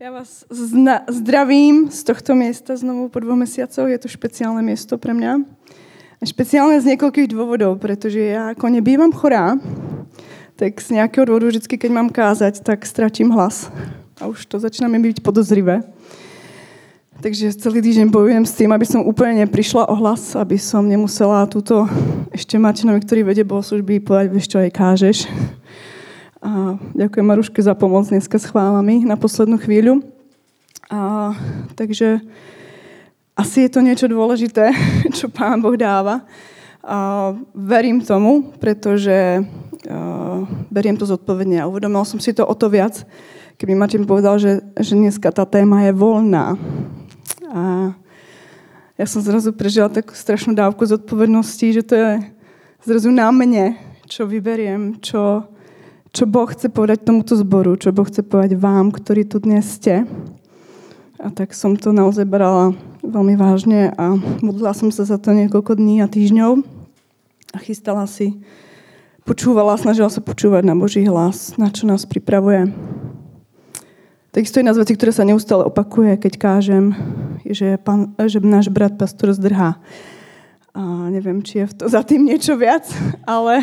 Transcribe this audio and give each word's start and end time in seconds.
Ja 0.00 0.08
vás 0.16 0.48
zna- 0.48 1.04
zdravím 1.12 1.92
z 1.92 2.08
tohto 2.08 2.32
miesta 2.32 2.72
znovu 2.72 3.12
po 3.12 3.20
dvoch 3.20 3.36
mesiacoch. 3.36 3.84
Je 3.84 4.00
to 4.00 4.08
špeciálne 4.08 4.64
miesto 4.64 4.96
pre 4.96 5.12
mňa. 5.12 5.44
A 6.16 6.22
špeciálne 6.24 6.80
z 6.80 6.96
niekoľkých 6.96 7.28
dôvodov, 7.28 7.76
pretože 7.76 8.16
ja 8.16 8.56
ako 8.56 8.80
nebývam 8.80 9.12
chorá, 9.12 9.60
tak 10.56 10.80
z 10.80 10.96
nejakého 10.96 11.28
dôvodu 11.28 11.52
vždy, 11.52 11.76
keď 11.76 11.90
mám 11.92 12.08
kázať, 12.08 12.64
tak 12.64 12.88
stratím 12.88 13.28
hlas. 13.28 13.68
A 14.16 14.24
už 14.24 14.48
to 14.48 14.56
začína 14.56 14.88
mi 14.88 14.96
byť 15.04 15.20
podozrivé. 15.20 15.84
Takže 17.20 17.52
celý 17.60 17.84
týždeň 17.84 18.08
bojujem 18.08 18.48
s 18.48 18.56
tým, 18.56 18.72
aby 18.72 18.88
som 18.88 19.04
úplne 19.04 19.44
neprišla 19.44 19.84
o 19.84 19.94
hlas, 20.00 20.32
aby 20.32 20.56
som 20.56 20.80
nemusela 20.80 21.44
túto 21.44 21.84
ešte 22.32 22.56
Martinovi, 22.56 23.04
ktorý 23.04 23.20
vedie 23.20 23.44
bohoslužby, 23.44 24.00
povedať, 24.00 24.32
vieš 24.32 24.48
čo, 24.48 24.64
aj 24.64 24.72
kážeš. 24.72 25.18
A 26.40 26.80
ďakujem 26.96 27.26
Maruške 27.28 27.60
za 27.60 27.76
pomoc 27.76 28.08
dneska 28.08 28.40
s 28.40 28.48
chválami 28.48 29.04
na 29.04 29.20
poslednú 29.20 29.60
chvíľu. 29.60 30.00
A, 30.88 31.36
takže 31.76 32.24
asi 33.36 33.68
je 33.68 33.70
to 33.76 33.84
niečo 33.84 34.08
dôležité, 34.08 34.72
čo 35.16 35.28
Pán 35.28 35.60
Boh 35.60 35.76
dáva. 35.76 36.24
A, 36.80 37.36
verím 37.52 38.00
tomu, 38.00 38.56
pretože 38.56 39.12
a, 39.12 39.44
beriem 40.72 40.96
to 40.96 41.04
zodpovedne 41.04 41.60
a 41.60 41.68
uvedomil 41.68 42.08
som 42.08 42.16
si 42.16 42.32
to 42.32 42.48
o 42.48 42.54
to 42.56 42.72
viac, 42.72 43.04
keby 43.60 43.76
Martin 43.76 44.08
povedal, 44.08 44.40
že, 44.40 44.64
že 44.80 44.96
dneska 44.96 45.28
tá 45.36 45.44
téma 45.44 45.84
je 45.84 45.92
voľná. 45.92 46.56
A 47.52 47.92
ja 48.96 49.04
som 49.04 49.20
zrazu 49.20 49.52
prežila 49.52 49.92
takú 49.92 50.16
strašnú 50.16 50.56
dávku 50.56 50.88
zodpovednosti, 50.88 51.66
že 51.68 51.84
to 51.84 51.94
je 52.00 52.10
zrazu 52.80 53.12
na 53.12 53.28
mne, 53.28 53.76
čo 54.08 54.24
vyberiem, 54.24 55.04
čo, 55.04 55.44
čo 56.10 56.26
Boh 56.26 56.50
chce 56.50 56.66
povedať 56.66 57.06
tomuto 57.06 57.38
zboru, 57.38 57.78
čo 57.78 57.94
Boh 57.94 58.06
chce 58.06 58.26
povedať 58.26 58.58
vám, 58.58 58.90
ktorí 58.90 59.22
tu 59.26 59.38
dnes 59.38 59.62
ste. 59.62 60.02
A 61.20 61.30
tak 61.30 61.54
som 61.54 61.78
to 61.78 61.94
naozaj 61.94 62.26
brala 62.26 62.74
veľmi 63.04 63.36
vážne 63.38 63.94
a 63.94 64.16
modlila 64.42 64.74
som 64.74 64.90
sa 64.90 65.06
za 65.06 65.20
to 65.20 65.36
niekoľko 65.36 65.78
dní 65.78 66.02
a 66.02 66.10
týždňov 66.10 66.80
a 67.54 67.58
chystala 67.60 68.06
si, 68.06 68.40
počúvala, 69.28 69.78
snažila 69.78 70.10
sa 70.10 70.22
počúvať 70.24 70.62
na 70.66 70.74
Boží 70.74 71.02
hlas, 71.06 71.54
na 71.60 71.70
čo 71.70 71.86
nás 71.86 72.06
pripravuje. 72.08 72.72
Takisto 74.30 74.62
jedna 74.62 74.70
z 74.70 74.80
vecí, 74.86 74.94
ktoré 74.94 75.10
sa 75.10 75.26
neustále 75.26 75.66
opakuje, 75.66 76.14
keď 76.14 76.32
kážem, 76.38 76.94
že, 77.42 77.74
pán, 77.82 78.14
že 78.14 78.38
náš 78.38 78.70
brat 78.70 78.94
pastor 78.94 79.34
zdrhá. 79.34 79.82
A 80.70 81.10
neviem, 81.10 81.42
či 81.42 81.66
je 81.66 81.66
v 81.66 81.74
to, 81.74 81.84
za 81.90 82.06
tým 82.06 82.30
niečo 82.30 82.54
viac, 82.54 82.86
ale 83.26 83.58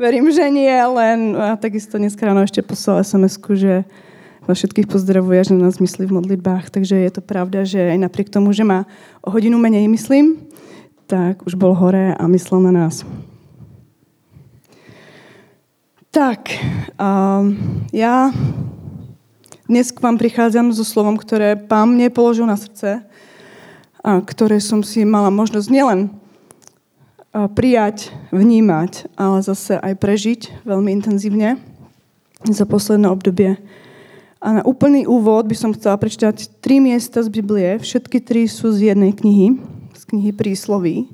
Verím, 0.00 0.32
že 0.32 0.48
nie, 0.48 0.72
len 0.72 1.36
a 1.36 1.60
takisto 1.60 2.00
dnes 2.00 2.16
ráno 2.16 2.40
ešte 2.40 2.64
poslal 2.64 3.04
sms 3.04 3.36
že 3.52 3.84
vás 4.48 4.56
všetkých 4.56 4.88
pozdravuje, 4.88 5.44
že 5.44 5.52
nás 5.52 5.76
myslí 5.76 6.08
v 6.08 6.16
modlitbách. 6.16 6.72
Takže 6.72 6.96
je 6.96 7.12
to 7.12 7.20
pravda, 7.20 7.68
že 7.68 7.92
aj 7.92 8.08
napriek 8.08 8.32
tomu, 8.32 8.48
že 8.56 8.64
má 8.64 8.88
o 9.20 9.28
hodinu 9.28 9.60
menej 9.60 9.92
myslím, 9.92 10.40
tak 11.04 11.44
už 11.44 11.52
bol 11.52 11.76
hore 11.76 12.16
a 12.16 12.24
myslel 12.32 12.64
na 12.64 12.72
nás. 12.72 13.04
Tak, 16.08 16.48
um, 16.96 17.60
ja 17.92 18.32
dnes 19.68 19.92
k 19.92 20.00
vám 20.00 20.16
prichádzam 20.16 20.72
so 20.72 20.80
slovom, 20.80 21.20
ktoré 21.20 21.60
pán 21.60 21.92
mne 21.92 22.08
položil 22.08 22.48
na 22.48 22.56
srdce 22.56 23.04
a 24.00 24.10
ktoré 24.24 24.64
som 24.64 24.80
si 24.80 25.04
mala 25.04 25.28
možnosť 25.28 25.68
nielen 25.68 26.19
prijať, 27.30 28.10
vnímať, 28.34 29.06
ale 29.14 29.38
zase 29.42 29.78
aj 29.78 29.94
prežiť 30.02 30.40
veľmi 30.66 30.90
intenzívne 30.90 31.62
za 32.42 32.66
posledné 32.66 33.06
obdobie. 33.06 33.58
A 34.40 34.60
na 34.60 34.62
úplný 34.64 35.04
úvod 35.04 35.46
by 35.46 35.54
som 35.54 35.76
chcela 35.76 36.00
prečítať 36.00 36.48
tri 36.64 36.80
miesta 36.80 37.20
z 37.20 37.28
Biblie. 37.28 37.76
Všetky 37.76 38.24
tri 38.24 38.48
sú 38.48 38.72
z 38.72 38.90
jednej 38.90 39.12
knihy, 39.12 39.60
z 39.92 40.02
knihy 40.08 40.32
Prísloví. 40.32 41.12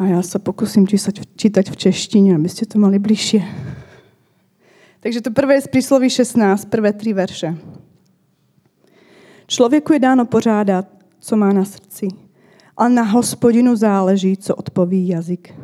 A 0.00 0.16
ja 0.16 0.20
sa 0.24 0.40
pokúsim 0.40 0.88
čítať, 0.88 1.28
čítať 1.36 1.66
v 1.68 1.76
češtine, 1.76 2.30
aby 2.34 2.48
ste 2.48 2.64
to 2.64 2.80
mali 2.80 2.96
bližšie. 2.96 3.44
Takže 5.04 5.20
to 5.20 5.30
prvé 5.30 5.60
je 5.60 5.68
z 5.68 5.70
Prísloví 5.70 6.08
16, 6.10 6.66
prvé 6.72 6.90
tri 6.96 7.12
verše. 7.12 7.54
Člověku 9.46 9.92
je 9.92 10.00
dáno 10.00 10.24
pořádat, 10.24 10.88
co 11.20 11.36
má 11.36 11.52
na 11.52 11.64
srdci 11.64 12.27
a 12.78 12.88
na 12.88 13.02
hospodinu 13.02 13.76
záleží, 13.76 14.36
co 14.36 14.54
odpoví 14.54 15.08
jazyk. 15.08 15.54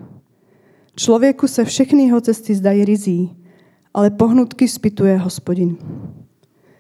Člověku 0.96 1.48
se 1.48 1.64
všechny 1.64 2.02
jeho 2.02 2.20
cesty 2.20 2.54
zdají 2.54 2.84
rizí, 2.84 3.36
ale 3.94 4.10
pohnutky 4.10 4.68
spituje 4.68 5.18
hospodin. 5.18 5.76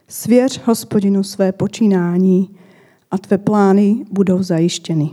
Svěř 0.08 0.60
hospodinu 0.64 1.22
své 1.22 1.52
počínání 1.52 2.56
a 3.10 3.18
tvé 3.18 3.38
plány 3.38 4.04
budou 4.10 4.42
zajištěny. 4.42 5.10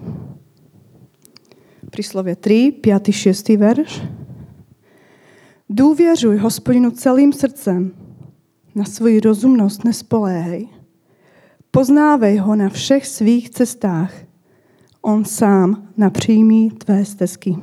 Príslovie 1.91 2.35
3, 2.35 2.71
5, 2.81 3.11
6 3.11 3.49
verš. 3.49 4.01
Důvěřuj 5.69 6.37
hospodinu 6.37 6.91
celým 6.91 7.33
srdcem, 7.33 7.91
na 8.75 8.85
svoji 8.85 9.19
rozumnost 9.19 9.83
nespoléhej. 9.83 10.69
Poznávej 11.71 12.37
ho 12.37 12.55
na 12.55 12.69
všech 12.69 13.07
svých 13.07 13.49
cestách– 13.49 14.13
on 15.01 15.25
sám 15.25 15.88
napříjmí 15.97 16.72
tvé 16.72 17.06
stezky. 17.06 17.57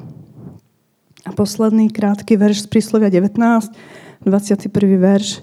A 1.27 1.33
posledný 1.33 1.91
krátký 1.91 2.37
verš 2.37 2.61
z 2.61 2.67
príslovia 2.67 3.09
19, 3.09 3.73
21. 4.25 4.99
verš. 4.99 5.43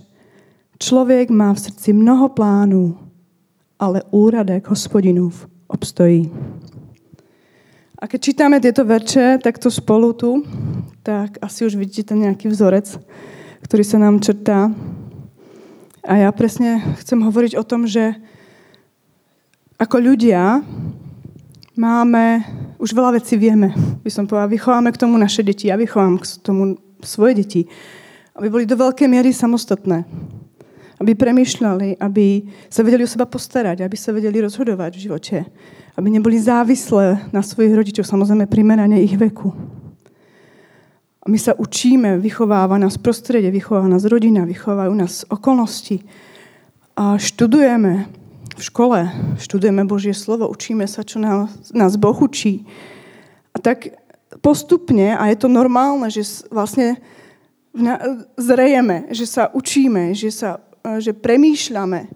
Člověk 0.80 1.30
má 1.30 1.54
v 1.54 1.60
srdci 1.60 1.94
mnoho 1.94 2.30
plánů, 2.30 2.98
ale 3.80 4.04
úradek 4.12 4.68
hospodinův 4.68 5.48
obstojí. 5.68 6.32
A 8.00 8.08
keď 8.08 8.22
čítame 8.22 8.60
tieto 8.60 8.86
verče 8.86 9.40
takto 9.42 9.72
spolu 9.72 10.14
tu, 10.14 10.44
tak 11.04 11.40
asi 11.42 11.66
už 11.66 11.80
vidíte 11.80 12.12
nejaký 12.12 12.52
vzorec, 12.52 13.00
ktorý 13.64 13.84
sa 13.88 13.98
nám 13.98 14.20
črtá. 14.20 14.70
A 16.04 16.14
ja 16.20 16.30
presne 16.36 16.84
chcem 17.02 17.24
hovoriť 17.24 17.56
o 17.56 17.64
tom, 17.64 17.88
že 17.88 18.20
ako 19.80 19.96
ľudia 20.12 20.62
máme, 21.76 22.44
už 22.80 22.96
veľa 22.96 23.20
vecí 23.20 23.36
vieme, 23.36 23.72
by 24.04 24.10
som 24.12 24.28
povedala, 24.28 24.52
vychováme 24.52 24.90
k 24.92 25.02
tomu 25.02 25.16
naše 25.20 25.44
deti, 25.44 25.68
ja 25.68 25.76
vychovám 25.76 26.20
k 26.20 26.26
tomu 26.40 26.80
svoje 27.04 27.44
deti, 27.44 27.62
aby 28.36 28.48
boli 28.52 28.66
do 28.68 28.76
veľkej 28.76 29.08
miery 29.08 29.32
samostatné, 29.32 30.04
aby 31.00 31.12
premýšľali, 31.16 32.00
aby 32.00 32.48
sa 32.72 32.84
vedeli 32.84 33.04
o 33.04 33.10
seba 33.12 33.28
postarať, 33.28 33.84
aby 33.84 33.98
sa 34.00 34.16
vedeli 34.16 34.40
rozhodovať 34.44 34.92
v 34.96 35.04
živote, 35.08 35.38
aby 35.96 36.08
neboli 36.12 36.40
závislé 36.40 37.32
na 37.32 37.44
svojich 37.44 37.76
rodičoch, 37.76 38.08
samozrejme 38.08 38.48
primerane 38.48 39.00
ich 39.04 39.16
veku. 39.16 39.52
A 41.26 41.32
my 41.32 41.40
sa 41.42 41.58
učíme, 41.58 42.22
vychováva 42.22 42.78
nás 42.78 43.02
prostredie, 43.02 43.50
vychováva 43.50 43.90
nás 43.90 44.06
rodina, 44.06 44.46
vychovávajú 44.46 44.94
nás 44.94 45.26
okolnosti. 45.26 46.06
A 46.94 47.18
študujeme, 47.18 48.06
v 48.56 48.62
škole, 48.64 49.00
študujeme 49.36 49.84
Božie 49.84 50.16
slovo, 50.16 50.48
učíme 50.48 50.88
sa, 50.88 51.04
čo 51.04 51.20
nás, 51.20 51.52
nás 51.76 52.00
Boh 52.00 52.16
učí. 52.16 52.64
A 53.52 53.60
tak 53.60 53.92
postupne, 54.40 55.16
a 55.16 55.28
je 55.28 55.38
to 55.40 55.52
normálne, 55.52 56.08
že 56.08 56.48
vlastne 56.48 57.00
zrejeme, 58.40 59.12
že 59.12 59.28
sa 59.28 59.52
učíme, 59.52 60.16
že, 60.16 60.32
sa, 60.32 60.64
že 61.04 61.12
premýšľame 61.12 62.08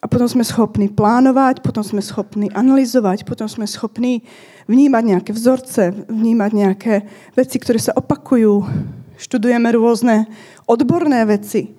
a 0.00 0.08
potom 0.08 0.28
sme 0.28 0.44
schopní 0.44 0.88
plánovať, 0.88 1.60
potom 1.60 1.84
sme 1.84 2.00
schopní 2.00 2.48
analyzovať, 2.52 3.28
potom 3.28 3.48
sme 3.48 3.68
schopní 3.68 4.24
vnímať 4.64 5.04
nejaké 5.04 5.30
vzorce, 5.36 5.92
vnímať 6.08 6.50
nejaké 6.56 6.94
veci, 7.36 7.56
ktoré 7.60 7.76
sa 7.76 7.92
opakujú. 7.96 8.64
Študujeme 9.20 9.68
rôzne 9.76 10.24
odborné 10.64 11.20
veci. 11.28 11.76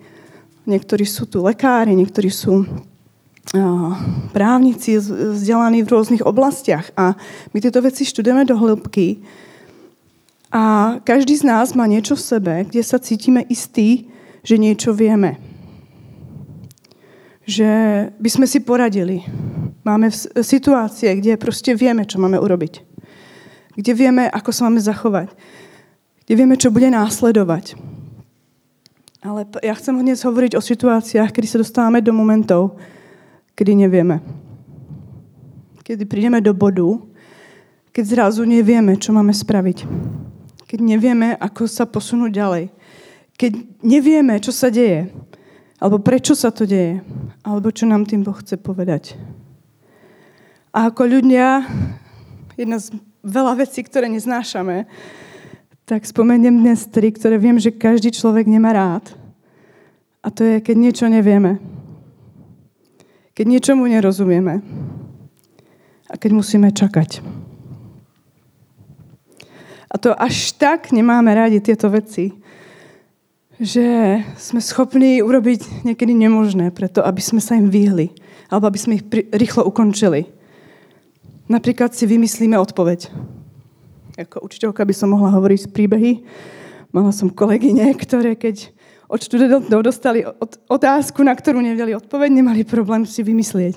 Niektorí 0.69 1.05
sú 1.09 1.25
tu 1.25 1.41
lekári, 1.41 1.97
niektorí 1.97 2.29
sú 2.29 2.69
právnici 4.31 5.01
vzdelaní 5.01 5.81
v 5.81 5.91
rôznych 5.91 6.23
oblastiach 6.23 6.93
a 6.93 7.17
my 7.51 7.57
tieto 7.57 7.81
veci 7.81 8.05
študujeme 8.05 8.45
do 8.45 8.53
hĺbky 8.53 9.17
a 10.51 10.95
každý 11.07 11.39
z 11.39 11.47
nás 11.47 11.73
má 11.73 11.87
niečo 11.87 12.19
v 12.19 12.27
sebe, 12.27 12.53
kde 12.67 12.83
sa 12.83 12.99
cítime 12.99 13.41
istí, 13.47 14.11
že 14.43 14.59
niečo 14.59 14.91
vieme. 14.91 15.39
Že 17.47 17.71
by 18.19 18.29
sme 18.29 18.45
si 18.45 18.59
poradili. 18.59 19.23
Máme 19.81 20.11
situácie, 20.43 21.15
kde 21.17 21.39
proste 21.41 21.73
vieme, 21.73 22.05
čo 22.05 22.19
máme 22.19 22.37
urobiť. 22.37 22.83
Kde 23.79 23.91
vieme, 23.95 24.27
ako 24.27 24.51
sa 24.51 24.67
máme 24.67 24.83
zachovať. 24.83 25.31
Kde 26.27 26.33
vieme, 26.35 26.59
čo 26.59 26.69
bude 26.69 26.91
následovať. 26.91 27.79
Ale 29.23 29.47
ja 29.63 29.73
chcem 29.77 29.95
dnes 29.97 30.19
hovoriť 30.21 30.59
o 30.59 30.61
situáciách, 30.61 31.31
kedy 31.31 31.47
sa 31.47 31.61
dostávame 31.63 32.03
do 32.03 32.11
momentov, 32.11 32.75
kedy 33.55 33.73
nevieme. 33.75 34.19
Kedy 35.81 36.07
prídeme 36.07 36.39
do 36.39 36.55
bodu, 36.55 37.01
keď 37.91 38.03
zrazu 38.07 38.47
nevieme, 38.47 38.95
čo 38.95 39.11
máme 39.11 39.35
spraviť. 39.35 39.83
Keď 40.63 40.79
nevieme, 40.79 41.35
ako 41.35 41.67
sa 41.67 41.83
posunúť 41.83 42.31
ďalej. 42.31 42.65
Keď 43.35 43.51
nevieme, 43.83 44.39
čo 44.39 44.55
sa 44.55 44.71
deje. 44.71 45.11
Alebo 45.75 45.99
prečo 45.99 46.31
sa 46.31 46.53
to 46.53 46.63
deje. 46.63 47.03
alebo 47.43 47.73
čo 47.73 47.89
nám 47.89 48.05
tým 48.05 48.21
Boh 48.21 48.37
chce 48.37 48.55
povedať. 48.55 49.17
A 50.71 50.87
ako 50.87 51.03
ľudia, 51.19 51.65
jedna 52.55 52.79
z 52.79 52.95
veľa 53.25 53.59
vecí, 53.59 53.83
ktoré 53.83 54.07
neznášame, 54.07 54.87
tak 55.83 56.07
spomeniem 56.07 56.55
dnes 56.55 56.87
tri, 56.87 57.11
ktoré 57.11 57.35
viem, 57.35 57.59
že 57.59 57.75
každý 57.75 58.13
človek 58.13 58.47
nemá 58.47 58.71
rád. 58.71 59.11
A 60.23 60.29
to 60.31 60.45
je, 60.45 60.63
keď 60.63 60.75
niečo 60.77 61.05
nevieme. 61.09 61.59
Keď 63.41 63.49
niečomu 63.49 63.89
nerozumieme. 63.89 64.61
A 66.05 66.13
keď 66.13 66.29
musíme 66.37 66.69
čakať. 66.69 67.25
A 69.89 69.97
to 69.97 70.13
až 70.13 70.53
tak 70.61 70.93
nemáme 70.93 71.33
rádi 71.33 71.57
tieto 71.57 71.89
veci, 71.89 72.37
že 73.57 74.21
sme 74.37 74.61
schopní 74.61 75.25
urobiť 75.25 75.81
niekedy 75.81 76.13
nemožné 76.13 76.69
preto, 76.69 77.01
aby 77.01 77.17
sme 77.17 77.41
sa 77.41 77.57
im 77.57 77.65
vyhli. 77.65 78.13
Alebo 78.53 78.69
aby 78.69 78.77
sme 78.77 79.01
ich 79.01 79.09
rýchlo 79.33 79.65
ukončili. 79.65 80.29
Napríklad 81.49 81.97
si 81.97 82.05
vymyslíme 82.05 82.53
odpoveď. 82.61 83.09
Ako 84.21 84.45
učiteľka 84.45 84.85
by 84.85 84.93
som 84.93 85.17
mohla 85.17 85.33
hovoriť 85.33 85.73
príbehy. 85.73 86.21
Mala 86.93 87.09
som 87.09 87.33
kolegyne, 87.33 87.89
ktoré 88.05 88.37
keď 88.37 88.69
od 89.11 89.19
študentov 89.19 89.83
dostali 89.83 90.23
otázku, 90.71 91.19
na 91.19 91.35
ktorú 91.35 91.59
nevedeli 91.59 91.91
odpoveď, 91.99 92.31
nemali 92.31 92.63
problém 92.63 93.03
si 93.03 93.19
vymyslieť. 93.19 93.75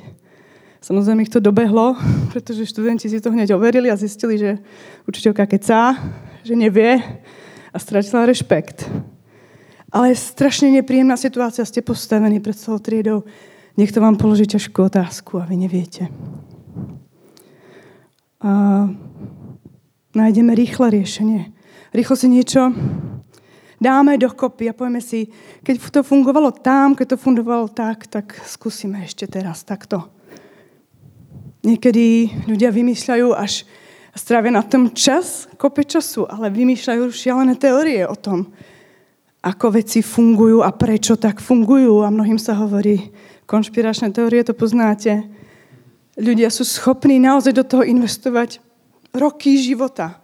Samozrejme 0.79 1.27
ich 1.27 1.33
to 1.33 1.43
dobehlo, 1.43 1.99
pretože 2.31 2.71
študenti 2.71 3.11
si 3.11 3.19
to 3.19 3.35
hneď 3.35 3.59
overili 3.59 3.91
a 3.91 3.99
zistili, 3.99 4.39
že 4.39 4.63
učiteľka 5.11 5.51
kecá, 5.51 5.99
že 6.47 6.55
nevie 6.55 7.03
a 7.75 7.77
stratila 7.83 8.31
rešpekt. 8.31 8.87
Ale 9.91 10.15
strašne 10.15 10.71
nepríjemná 10.71 11.19
situácia, 11.19 11.67
ste 11.67 11.83
postavení 11.83 12.39
pred 12.39 12.55
celou 12.55 12.79
triedou. 12.79 13.27
Niekto 13.75 13.99
vám 13.99 14.15
položí 14.15 14.47
ťažkú 14.47 14.87
otázku 14.87 15.43
a 15.43 15.49
vy 15.51 15.67
neviete 15.67 16.07
a 18.45 18.53
nájdeme 20.13 20.53
rýchle 20.53 20.93
riešenie. 20.93 21.49
Rýchlo 21.97 22.15
si 22.17 22.29
niečo 22.29 22.77
dáme 23.85 24.17
dokopy 24.17 24.73
a 24.73 24.77
povieme 24.77 25.05
si, 25.05 25.29
keď 25.61 26.01
to 26.01 26.01
fungovalo 26.01 26.49
tam, 26.57 26.97
keď 26.97 27.15
to 27.15 27.19
fungovalo 27.21 27.69
tak, 27.69 28.09
tak 28.09 28.33
skúsime 28.49 29.05
ešte 29.05 29.29
teraz 29.29 29.61
takto. 29.61 30.09
Niekedy 31.61 32.33
ľudia 32.49 32.73
vymýšľajú 32.73 33.29
až 33.37 33.69
strávia 34.17 34.53
na 34.57 34.65
tom 34.65 34.89
čas, 34.97 35.45
kope 35.61 35.85
času, 35.85 36.25
ale 36.25 36.49
vymýšľajú 36.49 37.13
šialené 37.13 37.61
teórie 37.61 38.09
o 38.09 38.17
tom, 38.17 38.49
ako 39.45 39.77
veci 39.77 40.01
fungujú 40.01 40.65
a 40.65 40.73
prečo 40.73 41.21
tak 41.21 41.45
fungujú. 41.45 42.01
A 42.01 42.09
mnohým 42.09 42.41
sa 42.41 42.57
hovorí, 42.57 43.13
konšpiračné 43.45 44.13
teórie 44.13 44.41
to 44.41 44.57
poznáte, 44.57 45.25
ľudia 46.17 46.49
sú 46.49 46.65
schopní 46.65 47.21
naozaj 47.21 47.53
do 47.53 47.65
toho 47.65 47.85
investovať 47.85 48.63
roky 49.13 49.61
života, 49.61 50.21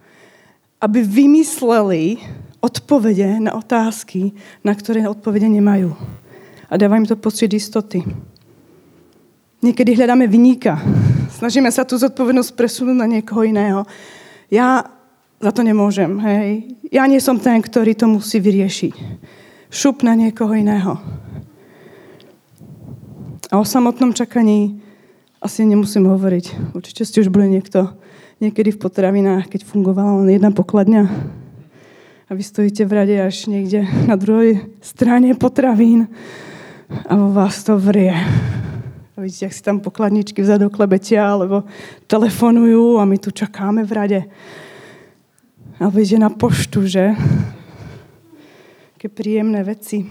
aby 0.80 1.04
vymysleli 1.04 2.20
odpovede 2.60 3.40
na 3.40 3.56
otázky, 3.56 4.36
na 4.60 4.76
ktoré 4.76 5.08
odpovede 5.08 5.48
nemajú. 5.48 5.96
A 6.70 6.76
dáva 6.76 7.00
im 7.00 7.08
to 7.08 7.16
pocit 7.18 7.50
istoty. 7.56 8.04
Niekedy 9.60 9.96
hľadáme 9.96 10.24
vyníka. 10.30 10.80
Snažíme 11.34 11.68
sa 11.72 11.84
tú 11.84 11.96
zodpovednosť 12.00 12.56
presunúť 12.56 12.96
na 12.96 13.08
niekoho 13.08 13.44
iného. 13.44 13.84
Ja 14.52 14.86
za 15.40 15.50
to 15.56 15.64
nemôžem. 15.64 16.20
Hej. 16.20 16.76
Ja 16.92 17.08
nie 17.08 17.20
som 17.20 17.40
ten, 17.40 17.64
ktorý 17.64 17.96
to 17.96 18.06
musí 18.08 18.38
vyriešiť. 18.40 18.94
Šup 19.72 20.04
na 20.04 20.12
niekoho 20.12 20.52
iného. 20.52 21.00
A 23.50 23.58
o 23.58 23.64
samotnom 23.66 24.14
čakaní 24.14 24.78
asi 25.40 25.64
nemusím 25.64 26.06
hovoriť. 26.06 26.76
Určite 26.76 27.02
ste 27.08 27.24
už 27.24 27.32
boli 27.32 27.48
niekto 27.48 27.88
niekedy 28.38 28.76
v 28.76 28.80
potravinách, 28.80 29.48
keď 29.48 29.64
fungovala 29.64 30.22
len 30.22 30.36
jedna 30.36 30.52
pokladňa 30.52 31.08
a 32.30 32.34
vy 32.34 32.42
stojíte 32.46 32.86
v 32.86 32.92
rade 32.92 33.16
až 33.18 33.50
niekde 33.50 33.82
na 34.06 34.14
druhej 34.14 34.62
strane 34.78 35.34
potravín 35.34 36.06
a 37.10 37.18
vo 37.18 37.34
vás 37.34 37.58
to 37.66 37.74
vrie. 37.74 38.14
A 39.14 39.18
vidíte, 39.18 39.50
ak 39.50 39.54
si 39.58 39.62
tam 39.66 39.82
pokladničky 39.82 40.38
vzadu 40.38 40.70
klebetia, 40.70 41.26
alebo 41.26 41.66
telefonujú 42.06 43.02
a 43.02 43.04
my 43.04 43.18
tu 43.18 43.34
čakáme 43.34 43.82
v 43.82 43.92
rade. 43.92 44.20
A 45.82 45.90
vidíte 45.90 46.22
na 46.22 46.30
poštu, 46.30 46.86
že? 46.86 47.18
Aké 48.94 49.10
príjemné 49.10 49.66
veci. 49.66 50.06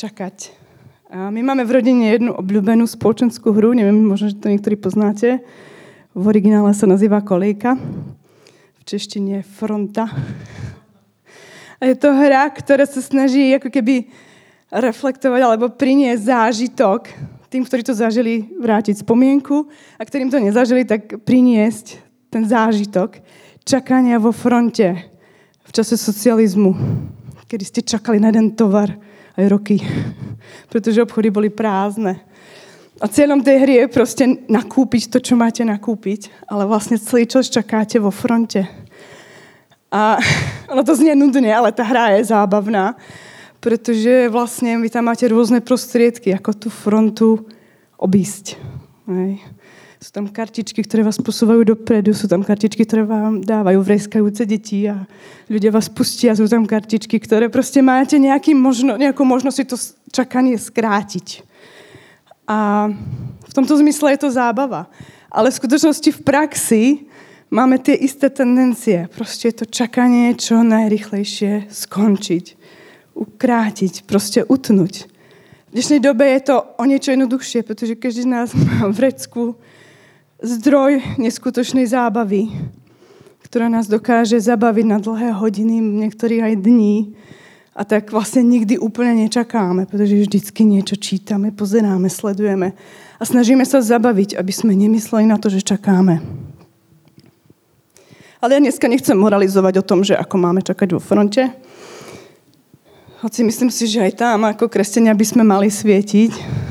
Čakať. 0.00 0.36
A 1.12 1.28
my 1.28 1.44
máme 1.44 1.68
v 1.68 1.76
rodine 1.76 2.08
jednu 2.08 2.32
obľúbenú 2.32 2.88
spoločenskú 2.88 3.52
hru, 3.52 3.76
neviem, 3.76 4.00
možno, 4.00 4.32
že 4.32 4.40
to 4.40 4.48
niektorí 4.48 4.80
poznáte. 4.80 5.44
V 6.16 6.24
originále 6.24 6.72
sa 6.72 6.88
nazýva 6.88 7.20
Kolejka, 7.20 7.76
češtine 8.88 9.44
Fronta. 9.44 10.08
A 11.76 11.82
je 11.84 11.94
to 11.94 12.08
hra, 12.08 12.48
ktorá 12.48 12.88
sa 12.88 13.04
snaží 13.04 13.52
ako 13.52 13.68
keby 13.68 14.08
reflektovať 14.72 15.40
alebo 15.44 15.68
priniesť 15.68 16.24
zážitok 16.24 17.12
tým, 17.52 17.64
ktorí 17.64 17.84
to 17.84 17.96
zažili, 17.96 18.48
vrátiť 18.60 19.04
spomienku 19.04 19.68
a 19.96 20.02
ktorým 20.04 20.32
to 20.32 20.40
nezažili, 20.40 20.88
tak 20.88 21.20
priniesť 21.24 22.00
ten 22.28 22.44
zážitok 22.44 23.20
čakania 23.64 24.20
vo 24.20 24.32
fronte 24.32 24.96
v 25.64 25.70
čase 25.72 25.96
socializmu, 25.96 26.72
kedy 27.44 27.64
ste 27.64 27.80
čakali 27.84 28.20
na 28.20 28.32
jeden 28.32 28.56
tovar 28.56 28.92
aj 29.36 29.44
roky, 29.48 29.80
pretože 30.72 31.04
obchody 31.04 31.28
boli 31.28 31.48
prázdne. 31.52 32.20
A 32.98 33.06
cieľom 33.06 33.46
tej 33.46 33.62
hry 33.62 33.74
je 33.78 33.94
proste 33.94 34.24
nakúpiť 34.50 35.14
to, 35.14 35.22
čo 35.22 35.38
máte 35.38 35.62
nakúpiť, 35.62 36.34
ale 36.50 36.66
vlastne 36.66 36.98
celý 36.98 37.30
čas 37.30 37.46
čakáte 37.46 38.02
vo 38.02 38.10
fronte. 38.10 38.66
A 39.94 40.18
ono 40.72 40.82
to 40.82 40.98
znie 40.98 41.14
nudne, 41.14 41.46
ale 41.46 41.70
tá 41.70 41.86
hra 41.86 42.18
je 42.18 42.34
zábavná, 42.34 42.98
pretože 43.62 44.26
vlastne 44.26 44.82
vy 44.82 44.90
tam 44.90 45.06
máte 45.06 45.30
rôzne 45.30 45.62
prostriedky, 45.62 46.34
ako 46.34 46.50
tú 46.58 46.68
frontu 46.74 47.46
obísť. 47.94 48.58
Hej. 49.06 49.46
Sú 49.98 50.14
tam 50.14 50.30
kartičky, 50.30 50.82
ktoré 50.82 51.02
vás 51.02 51.18
posúvajú 51.18 51.74
dopredu, 51.74 52.14
sú 52.14 52.30
tam 52.30 52.46
kartičky, 52.46 52.86
ktoré 52.86 53.02
vám 53.02 53.42
dávajú 53.42 53.82
vreskajúce 53.82 54.46
deti 54.46 54.86
a 54.86 55.06
ľudia 55.50 55.74
vás 55.74 55.90
pustia, 55.90 56.38
sú 56.38 56.46
tam 56.46 56.66
kartičky, 56.66 57.18
ktoré 57.18 57.50
proste 57.50 57.82
máte 57.82 58.14
nejaký 58.14 58.54
možno, 58.54 58.94
nejakú 58.94 59.26
možnosť 59.26 59.56
si 59.58 59.64
to 59.66 59.76
čakanie 60.14 60.54
skrátiť. 60.54 61.47
A 62.48 62.88
v 63.44 63.52
tomto 63.52 63.76
zmysle 63.76 64.16
je 64.16 64.20
to 64.24 64.30
zábava. 64.32 64.88
Ale 65.28 65.52
v 65.52 65.58
skutočnosti 65.60 66.08
v 66.08 66.24
praxi 66.24 66.82
máme 67.52 67.76
tie 67.76 67.92
isté 67.92 68.32
tendencie. 68.32 69.04
Proste 69.12 69.52
je 69.52 69.60
to 69.60 69.66
čakanie 69.68 70.32
čo 70.32 70.64
najrychlejšie 70.64 71.68
skončiť, 71.68 72.44
ukrátiť, 73.12 74.08
proste 74.08 74.40
utnúť. 74.48 75.04
V 75.68 75.72
dnešnej 75.76 76.00
dobe 76.00 76.24
je 76.24 76.40
to 76.48 76.56
o 76.80 76.84
niečo 76.88 77.12
jednoduchšie, 77.12 77.60
pretože 77.60 78.00
každý 78.00 78.24
z 78.24 78.32
nás 78.32 78.48
má 78.56 78.88
v 78.88 78.96
vrecku 78.96 79.42
zdroj 80.40 81.20
neskutočnej 81.20 81.84
zábavy, 81.84 82.48
ktorá 83.44 83.68
nás 83.68 83.84
dokáže 83.84 84.40
zabaviť 84.40 84.86
na 84.88 84.96
dlhé 84.96 85.36
hodiny, 85.36 85.80
niektorých 85.80 86.42
aj 86.52 86.54
dní. 86.64 87.12
A 87.78 87.86
tak 87.86 88.10
vlastne 88.10 88.42
nikdy 88.42 88.74
úplne 88.74 89.14
nečakáme, 89.22 89.86
pretože 89.86 90.18
vždycky 90.18 90.66
niečo 90.66 90.98
čítame, 90.98 91.54
pozeráme, 91.54 92.10
sledujeme 92.10 92.74
a 93.16 93.22
snažíme 93.22 93.62
sa 93.62 93.78
zabaviť, 93.78 94.34
aby 94.34 94.50
sme 94.50 94.74
nemysleli 94.74 95.30
na 95.30 95.38
to, 95.38 95.46
že 95.46 95.62
čakáme. 95.62 96.18
Ale 98.42 98.58
ja 98.58 98.60
dneska 98.62 98.90
nechcem 98.90 99.14
moralizovať 99.14 99.78
o 99.78 99.86
tom, 99.86 100.02
že 100.02 100.18
ako 100.18 100.36
máme 100.42 100.58
čakať 100.66 100.90
vo 100.90 100.98
fronte. 100.98 101.54
Hoci 103.22 103.46
myslím 103.46 103.70
si, 103.70 103.86
že 103.86 104.02
aj 104.02 104.12
tam 104.18 104.42
ako 104.50 104.66
kresťania 104.66 105.14
by 105.14 105.26
sme 105.26 105.46
mali 105.46 105.70
svietiť, 105.70 106.66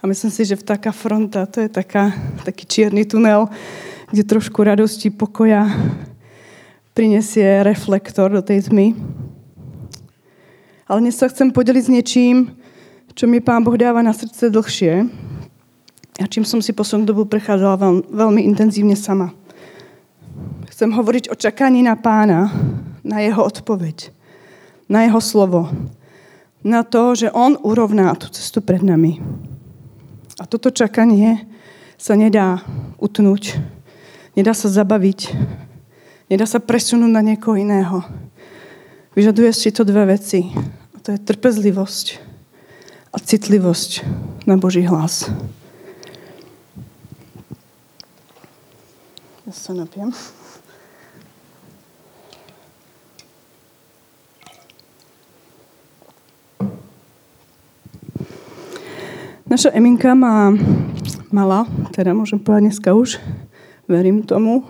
a 0.00 0.08
myslím 0.08 0.30
si, 0.32 0.48
že 0.48 0.56
v 0.56 0.64
taká 0.64 0.96
fronta, 0.96 1.44
to 1.44 1.60
je 1.60 1.68
taká, 1.68 2.16
taký 2.40 2.64
čierny 2.64 3.04
tunel, 3.04 3.52
kde 4.08 4.24
trošku 4.24 4.64
radosti, 4.64 5.12
pokoja 5.12 5.68
prinesie 6.96 7.60
reflektor 7.60 8.32
do 8.32 8.40
tej 8.40 8.72
tmy. 8.72 8.96
Ale 10.90 11.06
dnes 11.06 11.22
sa 11.22 11.30
chcem 11.30 11.54
podeliť 11.54 11.86
s 11.86 11.94
niečím, 11.94 12.50
čo 13.14 13.30
mi 13.30 13.38
Pán 13.38 13.62
Boh 13.62 13.78
dáva 13.78 14.02
na 14.02 14.10
srdce 14.10 14.50
dlhšie 14.50 15.06
a 16.18 16.26
čím 16.26 16.42
som 16.42 16.58
si 16.58 16.74
poslednú 16.74 17.06
dobu 17.06 17.30
prechádzala 17.30 17.78
veľ, 17.78 17.94
veľmi 18.10 18.42
intenzívne 18.50 18.98
sama. 18.98 19.30
Chcem 20.66 20.90
hovoriť 20.90 21.30
o 21.30 21.38
čakaní 21.38 21.86
na 21.86 21.94
Pána, 21.94 22.50
na 23.06 23.22
jeho 23.22 23.38
odpoveď, 23.38 24.10
na 24.90 25.06
jeho 25.06 25.22
slovo, 25.22 25.70
na 26.66 26.82
to, 26.82 27.14
že 27.14 27.30
on 27.30 27.54
urovná 27.62 28.10
tú 28.18 28.26
cestu 28.34 28.58
pred 28.58 28.82
nami. 28.82 29.22
A 30.42 30.44
toto 30.50 30.74
čakanie 30.74 31.46
sa 32.02 32.18
nedá 32.18 32.66
utnúť, 32.98 33.62
nedá 34.34 34.58
sa 34.58 34.66
zabaviť, 34.66 35.38
nedá 36.34 36.50
sa 36.50 36.58
presunúť 36.58 37.14
na 37.14 37.22
niekoho 37.22 37.54
iného. 37.54 38.02
Vyžaduje 39.14 39.54
si 39.54 39.70
to 39.70 39.86
dve 39.86 40.18
veci. 40.18 40.50
To 41.00 41.16
je 41.16 41.18
trpezlivosť 41.18 42.20
a 43.08 43.16
citlivosť 43.16 44.04
na 44.44 44.60
Boží 44.60 44.84
hlas. 44.84 45.32
Ja 49.48 49.52
sa 49.56 49.72
napiem. 49.72 50.12
Naša 59.48 59.72
Eminka 59.74 60.14
má, 60.14 60.52
mala, 61.32 61.66
teda 61.96 62.14
môžem 62.14 62.38
povedať 62.38 62.70
dneska 62.70 62.94
už, 62.94 63.18
verím 63.90 64.22
tomu, 64.22 64.62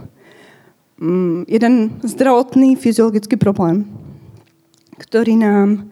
mm, 0.97 1.51
jeden 1.51 2.01
zdravotný 2.01 2.79
fyziologický 2.79 3.37
problém, 3.37 3.85
ktorý 4.97 5.37
nám 5.37 5.90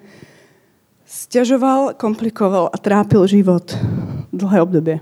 stiažoval, 1.09 1.97
komplikoval 1.97 2.69
a 2.69 2.77
trápil 2.77 3.25
život 3.25 3.73
dlhé 4.29 4.61
obdobie. 4.61 4.97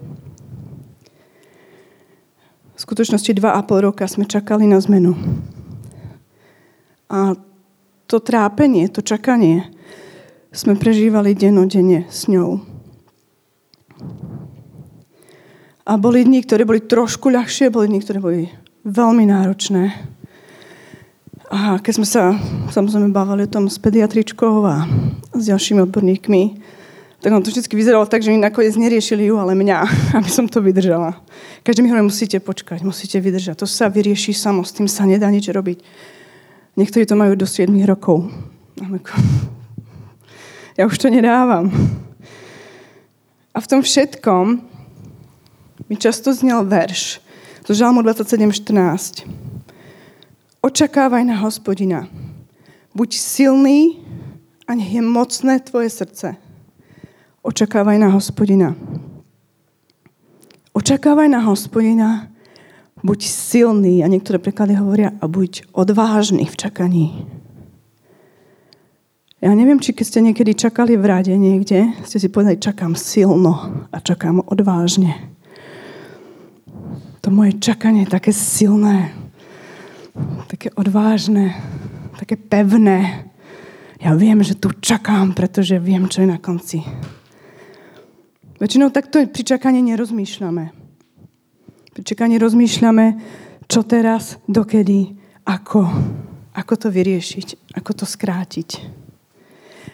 V 2.77 2.79
skutočnosti 2.79 3.35
dva 3.35 3.59
a 3.59 3.61
pol 3.67 3.91
roka 3.91 4.07
sme 4.07 4.29
čakali 4.29 4.71
na 4.71 4.79
zmenu. 4.79 5.19
A 7.11 7.35
to 8.07 8.23
trápenie, 8.23 8.87
to 8.87 9.03
čakanie 9.03 9.67
sme 10.55 10.79
prežívali 10.79 11.35
denodenne 11.35 12.07
s 12.07 12.31
ňou. 12.31 12.63
A 15.87 15.93
boli 15.99 16.23
dni, 16.23 16.43
ktoré 16.43 16.63
boli 16.63 16.83
trošku 16.83 17.31
ľahšie, 17.31 17.71
boli 17.71 17.91
dni, 17.91 18.01
ktoré 18.03 18.19
boli 18.23 18.41
veľmi 18.87 19.27
náročné. 19.27 20.15
A 21.47 21.79
keď 21.79 21.93
sme 22.03 22.07
sa 22.07 22.35
samozrejme 22.75 23.15
bavili 23.15 23.47
o 23.47 23.53
tom 23.53 23.71
s 23.71 23.79
pediatričkou 23.79 24.67
a 24.67 24.83
s 25.31 25.47
ďalšími 25.47 25.87
odborníkmi, 25.87 26.43
tak 27.23 27.31
on 27.33 27.43
to 27.43 27.55
vždy 27.55 27.71
vyzeralo 27.71 28.07
tak, 28.07 28.23
že 28.23 28.35
mi 28.35 28.39
nakoniec 28.39 28.75
neriešili 28.75 29.31
ju, 29.31 29.39
ale 29.39 29.55
mňa, 29.55 29.79
aby 30.19 30.31
som 30.31 30.51
to 30.51 30.59
vydržala. 30.59 31.15
Každý 31.63 31.83
mi 31.83 31.91
hovorí, 31.91 32.07
musíte 32.07 32.43
počkať, 32.43 32.83
musíte 32.83 33.23
vydržať. 33.23 33.63
To 33.63 33.67
sa 33.67 33.87
vyrieši 33.87 34.35
samo, 34.35 34.67
s 34.67 34.75
tým 34.75 34.91
sa 34.91 35.07
nedá 35.07 35.31
nič 35.31 35.47
robiť. 35.47 35.83
Niektorí 36.77 37.07
to 37.09 37.17
majú 37.17 37.39
do 37.39 37.47
7 37.47 37.71
rokov. 37.87 38.27
Ja 40.77 40.85
už 40.85 41.01
to 41.01 41.09
nedávam. 41.09 41.73
A 43.57 43.65
v 43.65 43.67
tom 43.67 43.81
všetkom 43.81 44.61
mi 45.89 45.97
často 45.97 46.37
znel 46.37 46.69
verš 46.69 47.25
zo 47.65 47.73
Žalmu 47.73 48.05
27.14. 48.05 49.56
Očakávaj 50.67 51.23
na 51.23 51.39
hospodina. 51.47 52.11
Buď 52.91 53.15
silný 53.15 54.03
a 54.67 54.75
nech 54.75 54.99
je 54.99 54.99
mocné 54.99 55.63
tvoje 55.63 55.87
srdce. 55.95 56.35
Očakávaj 57.47 57.95
na 58.03 58.11
hospodina. 58.11 58.75
Očakávaj 60.75 61.31
na 61.31 61.39
hospodina, 61.47 62.35
buď 63.07 63.21
silný, 63.31 64.03
a 64.03 64.11
niektoré 64.11 64.43
preklady 64.43 64.75
hovoria, 64.75 65.15
a 65.23 65.31
buď 65.31 65.71
odvážny 65.71 66.51
v 66.51 66.59
čakaní. 66.59 67.07
Ja 69.39 69.55
neviem, 69.55 69.79
či 69.79 69.95
keď 69.95 70.05
ste 70.11 70.21
niekedy 70.27 70.59
čakali 70.59 70.99
v 70.99 71.07
rade 71.07 71.31
niekde, 71.39 71.95
ste 72.03 72.19
si 72.19 72.27
povedali, 72.27 72.59
čakám 72.59 72.99
silno 72.99 73.87
a 73.95 74.03
čakám 74.03 74.43
odvážne 74.43 75.37
to 77.27 77.35
moje 77.35 77.59
čakanie 77.59 78.07
je 78.07 78.15
také 78.15 78.31
silné, 78.31 79.11
také 80.49 80.73
odvážne, 80.75 81.57
také 82.17 82.37
pevné. 82.37 83.29
Ja 84.01 84.13
viem, 84.17 84.41
že 84.45 84.57
tu 84.57 84.73
čakám, 84.73 85.33
pretože 85.33 85.81
viem, 85.81 86.09
čo 86.09 86.25
je 86.25 86.29
na 86.29 86.39
konci. 86.41 86.85
Väčšinou 88.57 88.89
takto 88.89 89.21
pri 89.29 89.43
čakaní 89.45 89.85
nerozmýšľame. 89.85 90.65
Pri 91.93 92.03
čakaní 92.05 92.41
rozmýšľame, 92.41 93.07
čo 93.69 93.85
teraz, 93.85 94.41
dokedy, 94.49 95.17
ako, 95.45 95.85
ako 96.57 96.75
to 96.77 96.89
vyriešiť, 96.89 97.77
ako 97.77 97.91
to 97.93 98.05
skrátiť. 98.09 98.69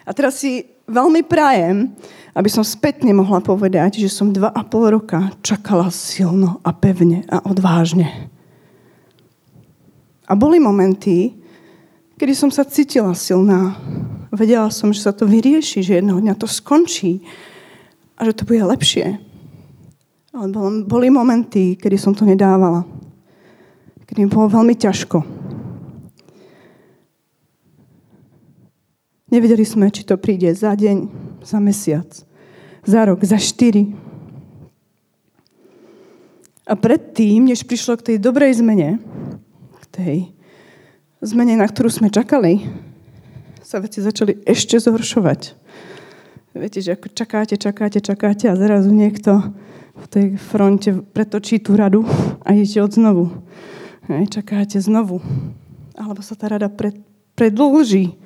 A 0.03 0.11
teraz 0.11 0.39
si 0.39 0.67
veľmi 0.87 1.23
prajem, 1.23 1.91
aby 2.35 2.49
som 2.51 2.63
spätne 2.63 3.11
mohla 3.15 3.39
povedať, 3.39 4.03
že 4.03 4.11
som 4.11 4.35
dva 4.35 4.51
a 4.51 4.63
pol 4.67 4.91
roka 4.91 5.31
čakala 5.45 5.87
silno 5.93 6.59
a 6.63 6.75
pevne 6.75 7.23
a 7.31 7.39
odvážne. 7.47 8.32
A 10.27 10.39
boli 10.39 10.59
momenty, 10.59 11.35
kedy 12.15 12.33
som 12.35 12.49
sa 12.51 12.63
cítila 12.63 13.11
silná. 13.11 13.75
Vedela 14.31 14.71
som, 14.71 14.95
že 14.95 15.03
sa 15.03 15.11
to 15.11 15.27
vyrieši, 15.27 15.83
že 15.83 15.99
jedného 15.99 16.23
dňa 16.23 16.35
to 16.39 16.47
skončí 16.47 17.21
a 18.15 18.25
že 18.25 18.33
to 18.33 18.47
bude 18.47 18.63
lepšie. 18.63 19.19
Ale 20.33 20.47
boli 20.87 21.13
momenty, 21.13 21.77
kedy 21.77 21.97
som 21.99 22.15
to 22.15 22.25
nedávala. 22.25 22.87
Kedy 24.07 24.25
mi 24.25 24.29
bolo 24.31 24.49
veľmi 24.49 24.73
ťažko. 24.73 25.21
Nevedeli 29.33 29.65
sme, 29.65 29.89
či 29.89 30.05
to 30.05 30.17
príde 30.17 30.53
za 30.53 30.77
deň, 30.77 31.09
za 31.41 31.57
mesiac, 31.57 32.09
za 32.85 33.01
rok, 33.01 33.21
za 33.25 33.41
štyri. 33.41 33.97
A 36.69 36.77
predtým, 36.77 37.49
než 37.49 37.65
prišlo 37.65 37.97
k 37.97 38.13
tej 38.13 38.17
dobrej 38.21 38.61
zmene, 38.61 39.01
tej 39.93 40.33
zmene, 41.21 41.61
na 41.61 41.69
ktorú 41.69 41.93
sme 41.93 42.09
čakali, 42.09 42.65
sa 43.61 43.77
veci 43.77 44.01
začali 44.01 44.41
ešte 44.43 44.81
zhoršovať. 44.81 45.41
Viete, 46.53 46.81
že 46.81 46.93
ako 46.93 47.13
čakáte, 47.13 47.55
čakáte, 47.57 48.01
čakáte 48.01 48.45
a 48.49 48.57
zrazu 48.57 48.93
niekto 48.93 49.53
v 49.93 50.05
tej 50.09 50.25
fronte 50.37 50.89
pretočí 51.13 51.61
tú 51.61 51.77
radu 51.77 52.05
a 52.41 52.53
idete 52.53 52.81
od 52.81 52.91
znovu. 52.93 53.25
Hej, 54.09 54.33
čakáte 54.41 54.81
znovu. 54.81 55.21
Alebo 55.93 56.25
sa 56.25 56.33
tá 56.33 56.49
rada 56.49 56.69
pred, 56.69 56.97
predlží. 57.37 58.17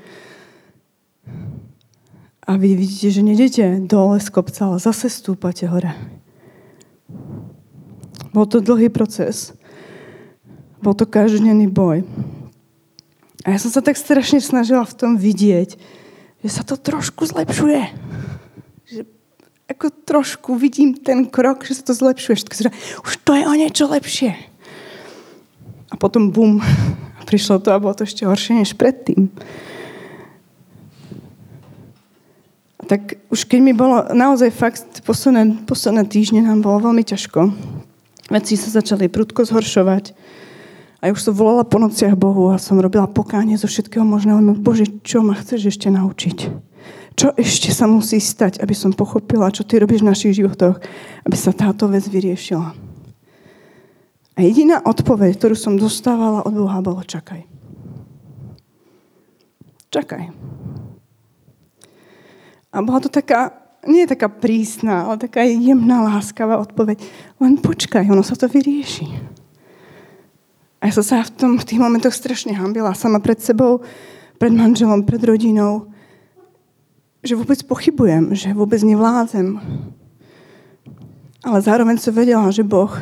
A 2.48 2.56
vy 2.56 2.80
vidíte, 2.80 3.12
že 3.12 3.22
nedete 3.24 3.64
dole 3.84 4.24
z 4.24 4.32
kopca, 4.32 4.72
ale 4.72 4.80
zase 4.80 5.12
stúpate 5.12 5.68
hore. 5.68 5.92
Bol 8.32 8.48
to 8.48 8.64
dlhý 8.64 8.88
proces. 8.88 9.57
Bol 10.82 10.94
to 10.94 11.10
každodenný 11.10 11.68
boj. 11.70 12.06
A 13.46 13.56
ja 13.56 13.58
som 13.58 13.72
sa 13.72 13.82
tak 13.82 13.96
strašne 13.96 14.44
snažila 14.44 14.84
v 14.84 14.98
tom 14.98 15.12
vidieť, 15.16 15.80
že 16.44 16.50
sa 16.50 16.62
to 16.62 16.76
trošku 16.76 17.26
zlepšuje. 17.26 17.82
Že 18.92 19.02
ako 19.72 19.86
trošku 20.04 20.50
vidím 20.60 20.96
ten 20.96 21.26
krok, 21.28 21.64
že 21.64 21.82
sa 21.82 21.84
to 21.90 21.94
zlepšuje. 21.96 22.36
Že 22.44 22.72
už 23.04 23.14
to 23.24 23.32
je 23.34 23.44
o 23.48 23.54
niečo 23.56 23.86
lepšie. 23.88 24.36
A 25.90 25.96
potom 25.96 26.30
bum, 26.30 26.60
prišlo 27.30 27.64
to 27.64 27.74
a 27.74 27.82
bolo 27.82 27.96
to 27.96 28.06
ešte 28.06 28.28
horšie 28.28 28.62
než 28.62 28.76
predtým. 28.76 29.32
tak 32.88 33.20
už 33.30 33.44
keď 33.46 33.60
mi 33.60 33.74
bolo 33.76 34.08
naozaj 34.16 34.50
fakt 34.56 35.04
posledné, 35.04 35.68
posledné 35.68 36.08
týždne 36.08 36.42
nám 36.48 36.64
bolo 36.64 36.90
veľmi 36.90 37.04
ťažko. 37.04 37.52
Veci 38.32 38.56
sa 38.56 38.80
začali 38.80 39.12
prudko 39.12 39.44
zhoršovať. 39.44 40.16
A 40.98 41.14
už 41.14 41.30
som 41.30 41.34
volala 41.38 41.62
po 41.62 41.78
nociach 41.78 42.18
Bohu 42.18 42.50
a 42.50 42.58
som 42.58 42.82
robila 42.82 43.06
pokánie 43.06 43.54
zo 43.54 43.70
všetkého 43.70 44.02
možného. 44.02 44.42
Bože, 44.58 44.90
čo 45.06 45.22
ma 45.22 45.38
chceš 45.38 45.78
ešte 45.78 45.94
naučiť? 45.94 46.38
Čo 47.18 47.34
ešte 47.34 47.74
sa 47.74 47.90
musí 47.90 48.18
stať, 48.22 48.62
aby 48.62 48.74
som 48.74 48.94
pochopila, 48.94 49.54
čo 49.54 49.66
ty 49.66 49.78
robíš 49.82 50.06
v 50.06 50.10
našich 50.14 50.34
životoch, 50.38 50.78
aby 51.26 51.38
sa 51.38 51.54
táto 51.54 51.90
vec 51.90 52.06
vyriešila? 52.06 52.74
A 54.38 54.40
jediná 54.46 54.86
odpoveď, 54.86 55.34
ktorú 55.34 55.58
som 55.58 55.82
dostávala 55.82 56.46
od 56.46 56.54
Boha, 56.54 56.78
bolo 56.82 57.02
čakaj. 57.02 57.42
Čakaj. 59.90 60.30
A 62.70 62.76
bola 62.86 63.02
to 63.02 63.10
taká, 63.10 63.50
nie 63.90 64.06
taká 64.06 64.30
prísna, 64.30 65.10
ale 65.10 65.18
taká 65.18 65.42
jemná, 65.42 66.06
láskavá 66.06 66.62
odpoveď. 66.62 67.02
Len 67.42 67.58
počkaj, 67.58 68.06
ono 68.06 68.22
sa 68.22 68.38
to 68.38 68.46
vyrieši. 68.46 69.37
A 70.78 70.90
ja 70.90 70.92
som 70.94 71.06
sa 71.06 71.26
v, 71.26 71.34
tom, 71.34 71.52
v 71.58 71.66
tých 71.66 71.82
momentoch 71.82 72.14
strašne 72.14 72.54
hambila 72.54 72.94
sama 72.94 73.18
pred 73.18 73.42
sebou, 73.42 73.82
pred 74.38 74.54
manželom, 74.54 75.02
pred 75.02 75.22
rodinou, 75.26 75.90
že 77.26 77.34
vôbec 77.34 77.58
pochybujem, 77.66 78.38
že 78.38 78.54
vôbec 78.54 78.78
nevládzem. 78.86 79.58
Ale 81.42 81.58
zároveň 81.66 81.98
som 81.98 82.14
vedela, 82.14 82.46
že 82.54 82.62
Boh 82.62 82.94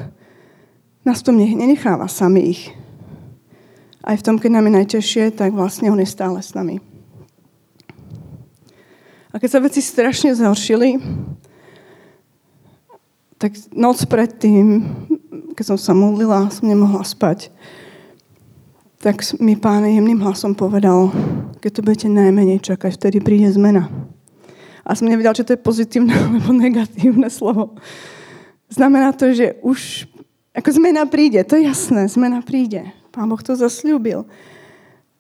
nás 1.04 1.20
v 1.20 1.26
tom 1.28 1.36
nenecháva 1.36 2.08
samých. 2.08 2.72
Aj 4.02 4.16
v 4.16 4.26
tom, 4.26 4.40
keď 4.40 4.50
nám 4.56 4.66
je 4.72 4.78
najťažšie, 4.82 5.24
tak 5.36 5.52
vlastne 5.52 5.92
On 5.92 6.00
je 6.00 6.08
stále 6.08 6.40
s 6.40 6.56
nami. 6.56 6.80
A 9.36 9.42
keď 9.42 9.50
sa 9.52 9.60
veci 9.60 9.84
strašne 9.84 10.32
zhoršili, 10.32 10.96
tak 13.36 13.52
noc 13.76 14.00
predtým, 14.08 14.88
keď 15.56 15.74
som 15.74 15.78
sa 15.80 15.94
modlila, 15.96 16.52
som 16.52 16.68
nemohla 16.68 17.02
spať, 17.08 17.50
tak 19.00 19.24
mi 19.40 19.56
pán 19.56 19.88
jemným 19.88 20.20
hlasom 20.20 20.52
povedal, 20.52 21.14
keď 21.64 21.72
to 21.72 21.86
budete 21.86 22.08
najmenej 22.12 22.60
čakať, 22.60 23.00
vtedy 23.00 23.18
príde 23.24 23.48
zmena. 23.56 23.88
A 24.86 24.94
som 24.94 25.10
nevedela, 25.10 25.34
či 25.34 25.48
to 25.48 25.56
je 25.56 25.66
pozitívne 25.66 26.14
alebo 26.26 26.52
negatívne 26.52 27.32
slovo. 27.32 27.80
Znamená 28.70 29.16
to, 29.16 29.32
že 29.32 29.58
už 29.64 30.10
ako 30.56 30.70
zmena 30.72 31.04
príde, 31.08 31.44
to 31.44 31.60
je 31.60 31.68
jasné, 31.68 32.08
zmena 32.08 32.40
príde. 32.40 32.88
Pán 33.12 33.28
Boh 33.28 33.40
to 33.44 33.60
zasľúbil. 33.60 34.24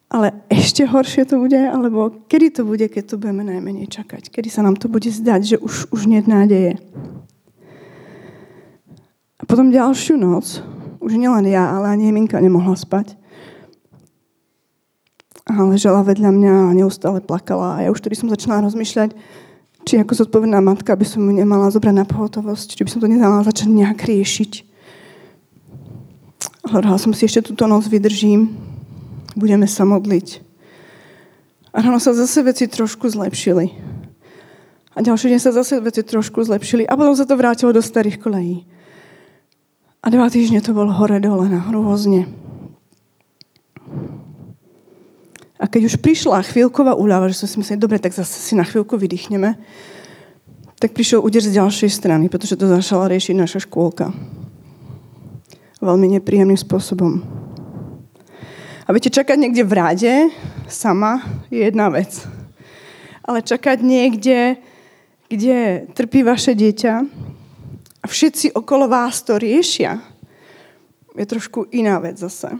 Ale 0.08 0.32
ešte 0.48 0.88
horšie 0.88 1.28
to 1.28 1.42
bude, 1.42 1.58
alebo 1.60 2.24
kedy 2.32 2.56
to 2.56 2.62
bude, 2.64 2.88
keď 2.88 3.04
to 3.04 3.16
budeme 3.20 3.44
najmenej 3.44 3.92
čakať? 3.92 4.32
Kedy 4.32 4.48
sa 4.48 4.64
nám 4.64 4.80
to 4.80 4.88
bude 4.88 5.12
zdať, 5.12 5.42
že 5.44 5.58
už, 5.60 5.92
už 5.92 6.08
nie 6.08 6.24
nádeje? 6.24 6.80
Potom 9.46 9.70
ďalšiu 9.70 10.18
noc, 10.18 10.62
už 11.02 11.14
nielen 11.22 11.46
ja, 11.46 11.70
ale 11.70 11.94
ani 11.94 12.10
Jeminka 12.10 12.42
nemohla 12.42 12.74
spať. 12.74 13.14
A 15.46 15.62
ležela 15.70 16.02
vedľa 16.02 16.34
mňa 16.34 16.54
a 16.70 16.74
neustále 16.74 17.22
plakala. 17.22 17.78
A 17.78 17.82
ja 17.86 17.90
už 17.94 18.02
tedy 18.02 18.18
som 18.18 18.26
začala 18.26 18.66
rozmýšľať, 18.66 19.14
či 19.86 20.02
ako 20.02 20.18
zodpovedná 20.18 20.58
matka 20.66 20.98
by 20.98 21.06
som 21.06 21.22
ju 21.22 21.30
nemala 21.30 21.70
zobrať 21.70 21.94
na 21.94 22.06
pohotovosť, 22.10 22.74
či 22.74 22.82
by 22.82 22.90
som 22.90 23.00
to 23.06 23.06
nemala 23.06 23.46
začať 23.46 23.70
nejak 23.70 24.02
riešiť. 24.02 24.52
Hovorila 26.66 26.98
som 26.98 27.14
si, 27.14 27.30
ešte 27.30 27.54
túto 27.54 27.70
noc 27.70 27.86
vydržím, 27.86 28.58
budeme 29.38 29.70
sa 29.70 29.86
modliť. 29.86 30.42
A 31.70 31.86
ráno 31.86 32.02
sa 32.02 32.18
zase 32.18 32.42
veci 32.42 32.66
trošku 32.66 33.06
zlepšili. 33.06 33.70
A 34.96 35.06
ďalší 35.06 35.30
deň 35.30 35.40
sa 35.44 35.54
zase 35.54 35.78
veci 35.78 36.02
trošku 36.02 36.42
zlepšili. 36.42 36.90
A 36.90 36.98
potom 36.98 37.14
sa 37.14 37.30
to 37.30 37.38
vrátilo 37.38 37.70
do 37.70 37.86
starých 37.86 38.18
kolejí. 38.18 38.66
A 40.06 40.14
dva 40.14 40.30
týždne 40.30 40.62
to 40.62 40.70
bolo 40.70 40.94
hore 40.94 41.18
dole 41.18 41.50
na 41.50 41.66
hrôzne. 41.66 42.30
A 45.58 45.66
keď 45.66 45.90
už 45.90 45.98
prišla 45.98 46.46
chvíľková 46.46 46.94
úľava, 46.94 47.26
že 47.26 47.42
som 47.42 47.50
si 47.50 47.58
myslel, 47.58 47.82
dobre, 47.82 47.98
tak 47.98 48.14
zase 48.14 48.38
si 48.38 48.54
na 48.54 48.62
chvíľku 48.62 49.02
vydýchneme, 49.02 49.58
tak 50.78 50.94
prišiel 50.94 51.26
úder 51.26 51.42
z 51.42 51.58
ďalšej 51.58 51.90
strany, 51.90 52.30
pretože 52.30 52.54
to 52.54 52.70
začala 52.70 53.10
riešiť 53.10 53.34
naša 53.34 53.66
škôlka. 53.66 54.14
Veľmi 55.82 56.22
nepríjemným 56.22 56.60
spôsobom. 56.60 57.26
A 58.86 58.94
viete, 58.94 59.10
čakať 59.10 59.42
niekde 59.42 59.66
v 59.66 59.74
rade 59.74 60.14
sama 60.70 61.26
je 61.50 61.66
jedna 61.66 61.90
vec. 61.90 62.14
Ale 63.26 63.42
čakať 63.42 63.82
niekde, 63.82 64.62
kde 65.34 65.90
trpí 65.98 66.22
vaše 66.22 66.54
dieťa 66.54 66.94
a 68.06 68.10
všetci 68.10 68.54
okolo 68.54 68.86
vás 68.86 69.26
to 69.26 69.42
riešia, 69.42 69.98
je 71.18 71.26
trošku 71.26 71.66
iná 71.74 71.98
vec 71.98 72.22
zase. 72.22 72.54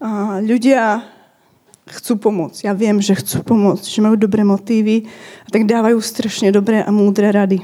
A 0.00 0.40
ľudia 0.40 1.04
chcú 1.84 2.16
pomôcť. 2.16 2.64
Ja 2.64 2.72
viem, 2.72 3.04
že 3.04 3.12
chcú 3.12 3.44
pomôcť, 3.44 3.84
že 3.84 4.00
majú 4.00 4.16
dobré 4.16 4.40
motívy 4.40 5.04
a 5.44 5.48
tak 5.52 5.68
dávajú 5.68 6.00
strašne 6.00 6.48
dobré 6.48 6.80
a 6.80 6.88
múdre 6.88 7.28
rady. 7.28 7.60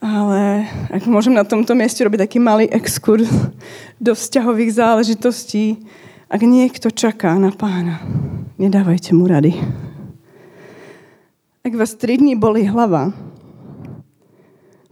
Ale 0.00 0.64
ak 0.88 1.04
môžem 1.04 1.36
na 1.36 1.44
tomto 1.44 1.76
mieste 1.76 2.00
robiť 2.00 2.24
taký 2.24 2.40
malý 2.40 2.64
exkurs 2.72 3.28
do 4.00 4.16
vzťahových 4.16 4.72
záležitostí, 4.72 5.84
ak 6.32 6.40
niekto 6.40 6.88
čaká 6.88 7.36
na 7.36 7.52
pána, 7.52 8.00
nedávajte 8.56 9.12
mu 9.12 9.28
rady. 9.28 9.52
Ak 11.60 11.76
vás 11.76 11.92
tri 11.92 12.16
dní 12.16 12.40
boli 12.40 12.64
hlava, 12.64 13.12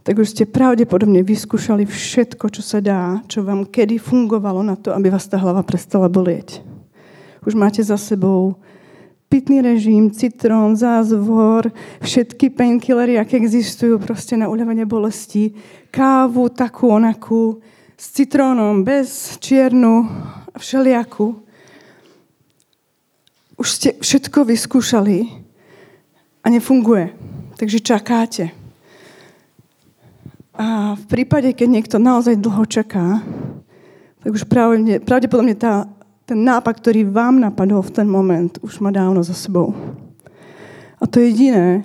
tak 0.03 0.15
už 0.17 0.31
ste 0.31 0.49
pravdepodobne 0.49 1.21
vyskúšali 1.21 1.83
všetko, 1.83 2.49
čo 2.49 2.61
sa 2.63 2.79
dá, 2.79 3.19
čo 3.27 3.43
vám 3.43 3.67
kedy 3.67 3.99
fungovalo 3.99 4.63
na 4.63 4.79
to, 4.79 4.95
aby 4.95 5.11
vás 5.11 5.27
tá 5.27 5.35
hlava 5.35 5.61
prestala 5.61 6.07
bolieť. 6.07 6.63
Už 7.43 7.55
máte 7.55 7.83
za 7.83 7.99
sebou 7.99 8.59
pitný 9.29 9.61
režim, 9.61 10.09
citrón, 10.09 10.73
zázvor, 10.73 11.69
všetky 12.01 12.49
painkillery, 12.49 13.21
aké 13.21 13.37
existujú 13.37 14.01
proste 14.01 14.33
na 14.33 14.49
uľavenie 14.49 14.89
bolesti, 14.89 15.53
kávu, 15.93 16.49
takú, 16.49 16.89
onakú, 16.89 17.61
s 17.93 18.05
citrónom, 18.09 18.81
bez 18.81 19.37
čiernu, 19.37 20.09
všelijakú. 20.57 21.37
Už 23.59 23.67
ste 23.69 23.89
všetko 24.01 24.49
vyskúšali 24.49 25.29
a 26.41 26.47
nefunguje. 26.49 27.13
Takže 27.59 27.79
čakáte. 27.83 28.58
A 30.59 30.99
v 30.99 31.03
prípade, 31.07 31.55
keď 31.55 31.67
niekto 31.71 31.95
naozaj 32.03 32.35
dlho 32.35 32.67
čaká, 32.67 33.23
tak 34.19 34.35
už 34.35 34.43
pravdepodobne 35.07 35.55
tá 35.55 35.87
ten 36.29 36.45
nápad, 36.45 36.77
ktorý 36.77 37.09
vám 37.09 37.41
napadol 37.41 37.81
v 37.81 37.89
ten 37.89 38.05
moment, 38.05 38.53
už 38.61 38.85
má 38.85 38.93
dávno 38.93 39.25
za 39.25 39.33
sebou. 39.33 39.73
A 41.01 41.09
to 41.09 41.17
jediné, 41.17 41.81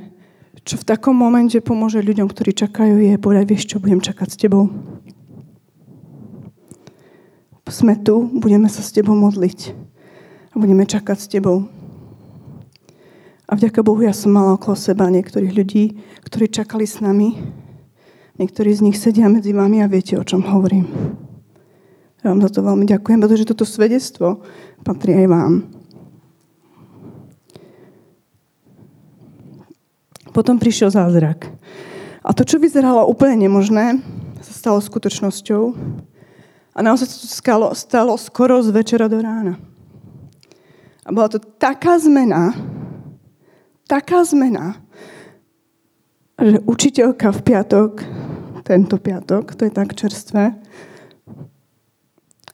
čo 0.69 0.77
v 0.77 0.85
takom 0.85 1.17
momente 1.17 1.57
pomôže 1.65 2.05
ľuďom, 2.05 2.29
ktorí 2.29 2.53
čakajú, 2.53 3.01
je 3.01 3.17
povedať, 3.17 3.45
vieš 3.49 3.65
čo, 3.73 3.81
budem 3.81 4.05
čakať 4.05 4.29
s 4.29 4.37
tebou. 4.37 4.69
Sme 7.65 7.97
tu, 7.97 8.29
budeme 8.37 8.69
sa 8.69 8.85
s 8.85 8.93
tebou 8.93 9.17
modliť. 9.17 9.73
A 10.53 10.61
budeme 10.61 10.85
čakať 10.85 11.17
s 11.17 11.31
tebou. 11.33 11.65
A 13.49 13.57
vďaka 13.57 13.81
Bohu 13.81 14.05
ja 14.05 14.13
som 14.13 14.29
mala 14.29 14.61
okolo 14.61 14.77
seba 14.77 15.09
niektorých 15.09 15.57
ľudí, 15.57 15.85
ktorí 16.21 16.53
čakali 16.53 16.85
s 16.85 17.01
nami. 17.01 17.64
Niektorí 18.35 18.75
z 18.75 18.85
nich 18.91 18.99
sedia 18.99 19.31
medzi 19.31 19.55
vami 19.55 19.79
a 19.79 19.87
viete, 19.87 20.19
o 20.19 20.27
čom 20.27 20.43
hovorím. 20.43 20.91
Ja 22.25 22.35
vám 22.35 22.43
za 22.43 22.51
to 22.51 22.67
veľmi 22.67 22.83
ďakujem, 22.83 23.23
pretože 23.23 23.47
toto 23.47 23.63
svedectvo 23.63 24.43
patrí 24.83 25.15
aj 25.15 25.27
vám. 25.31 25.53
Potom 30.35 30.59
prišiel 30.59 30.91
zázrak. 30.91 31.47
A 32.27 32.35
to, 32.35 32.43
čo 32.43 32.59
vyzeralo 32.59 33.07
úplne 33.07 33.47
nemožné, 33.47 34.03
sa 34.43 34.53
stalo 34.57 34.83
skutočnosťou. 34.83 35.63
A 36.75 36.79
naozaj 36.83 37.07
sa 37.07 37.17
to 37.23 37.29
stalo, 37.31 37.67
stalo 37.71 38.13
skoro 38.19 38.59
z 38.67 38.75
večera 38.75 39.07
do 39.07 39.23
rána. 39.23 39.63
A 41.07 41.15
bola 41.15 41.31
to 41.31 41.39
taká 41.39 42.03
zmena, 42.03 42.51
taká 43.87 44.27
zmena, 44.27 44.83
že 46.35 46.59
učiteľka 46.67 47.31
v 47.31 47.41
piatok, 47.47 47.93
tento 48.65 48.97
piatok, 48.97 49.55
to 49.55 49.69
je 49.69 49.73
tak 49.73 49.93
čerstvé, 49.93 50.57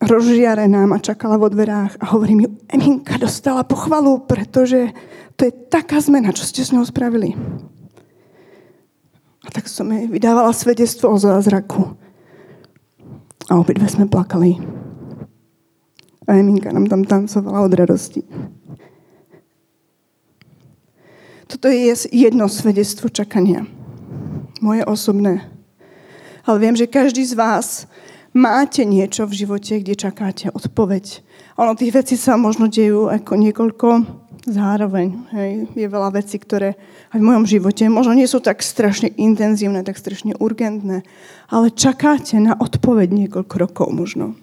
rozžiarená 0.01 0.89
ma 0.89 0.99
čakala 0.99 1.37
vo 1.37 1.53
dverách 1.53 2.01
a 2.01 2.05
hovorí 2.17 2.35
mi, 2.35 2.47
Eminka 2.73 3.21
dostala 3.21 3.63
pochvalu, 3.63 4.25
pretože 4.25 4.91
to 5.37 5.45
je 5.45 5.53
taká 5.53 6.01
zmena, 6.01 6.33
čo 6.33 6.45
ste 6.45 6.65
s 6.65 6.73
ňou 6.73 6.85
spravili. 6.89 7.37
A 9.45 9.49
tak 9.53 9.69
som 9.69 9.89
jej 9.93 10.09
vydávala 10.09 10.53
svedectvo 10.53 11.13
o 11.13 11.17
zázraku. 11.17 11.97
A 13.49 13.57
obidve 13.57 13.89
sme 13.89 14.05
plakali. 14.09 14.61
A 16.29 16.37
Eminka 16.37 16.73
nám 16.73 16.87
tam 16.89 17.05
tancovala 17.05 17.65
od 17.65 17.73
radosti. 17.73 18.23
Toto 21.51 21.67
je 21.67 21.93
jedno 22.15 22.47
svedectvo 22.47 23.11
čakania. 23.11 23.67
Moje 24.63 24.85
osobné. 24.87 25.60
Ale 26.51 26.67
viem, 26.67 26.75
že 26.75 26.91
každý 26.91 27.23
z 27.23 27.39
vás 27.39 27.87
máte 28.35 28.83
niečo 28.83 29.23
v 29.23 29.47
živote, 29.47 29.79
kde 29.79 29.95
čakáte 29.95 30.51
odpoveď. 30.51 31.23
Ono 31.63 31.79
tých 31.79 31.95
vecí 31.95 32.19
sa 32.19 32.35
možno 32.35 32.67
dejú 32.67 33.07
ako 33.07 33.39
niekoľko 33.39 33.87
zároveň. 34.51 35.31
Hej. 35.31 35.71
Je 35.79 35.87
veľa 35.87 36.11
vecí, 36.11 36.43
ktoré 36.43 36.75
aj 37.15 37.23
v 37.23 37.29
mojom 37.31 37.47
živote 37.47 37.87
možno 37.87 38.19
nie 38.19 38.27
sú 38.27 38.43
tak 38.43 38.67
strašne 38.67 39.15
intenzívne, 39.15 39.87
tak 39.87 39.95
strašne 39.95 40.35
urgentné, 40.43 41.07
ale 41.55 41.71
čakáte 41.71 42.35
na 42.43 42.59
odpoveď 42.59 43.15
niekoľko 43.15 43.55
rokov 43.55 43.89
možno. 43.95 44.35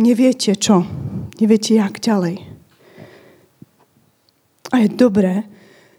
Neviete 0.00 0.56
čo. 0.56 0.88
Neviete, 1.36 1.76
jak 1.76 2.00
ďalej. 2.00 2.48
A 4.72 4.74
je 4.80 4.88
dobré 4.88 5.44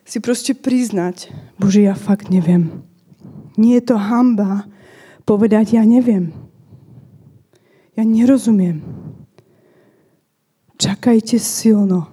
si 0.02 0.18
proste 0.18 0.58
priznať, 0.58 1.30
Bože, 1.62 1.86
ja 1.86 1.94
fakt 1.94 2.34
neviem. 2.34 2.90
Nie 3.60 3.80
je 3.80 3.94
to 3.94 3.98
hamba, 4.00 4.68
povedať, 5.28 5.76
ja 5.80 5.84
neviem. 5.84 6.32
Ja 7.96 8.08
nerozumiem. 8.08 8.84
Čakajte 10.80 11.38
silno. 11.38 12.10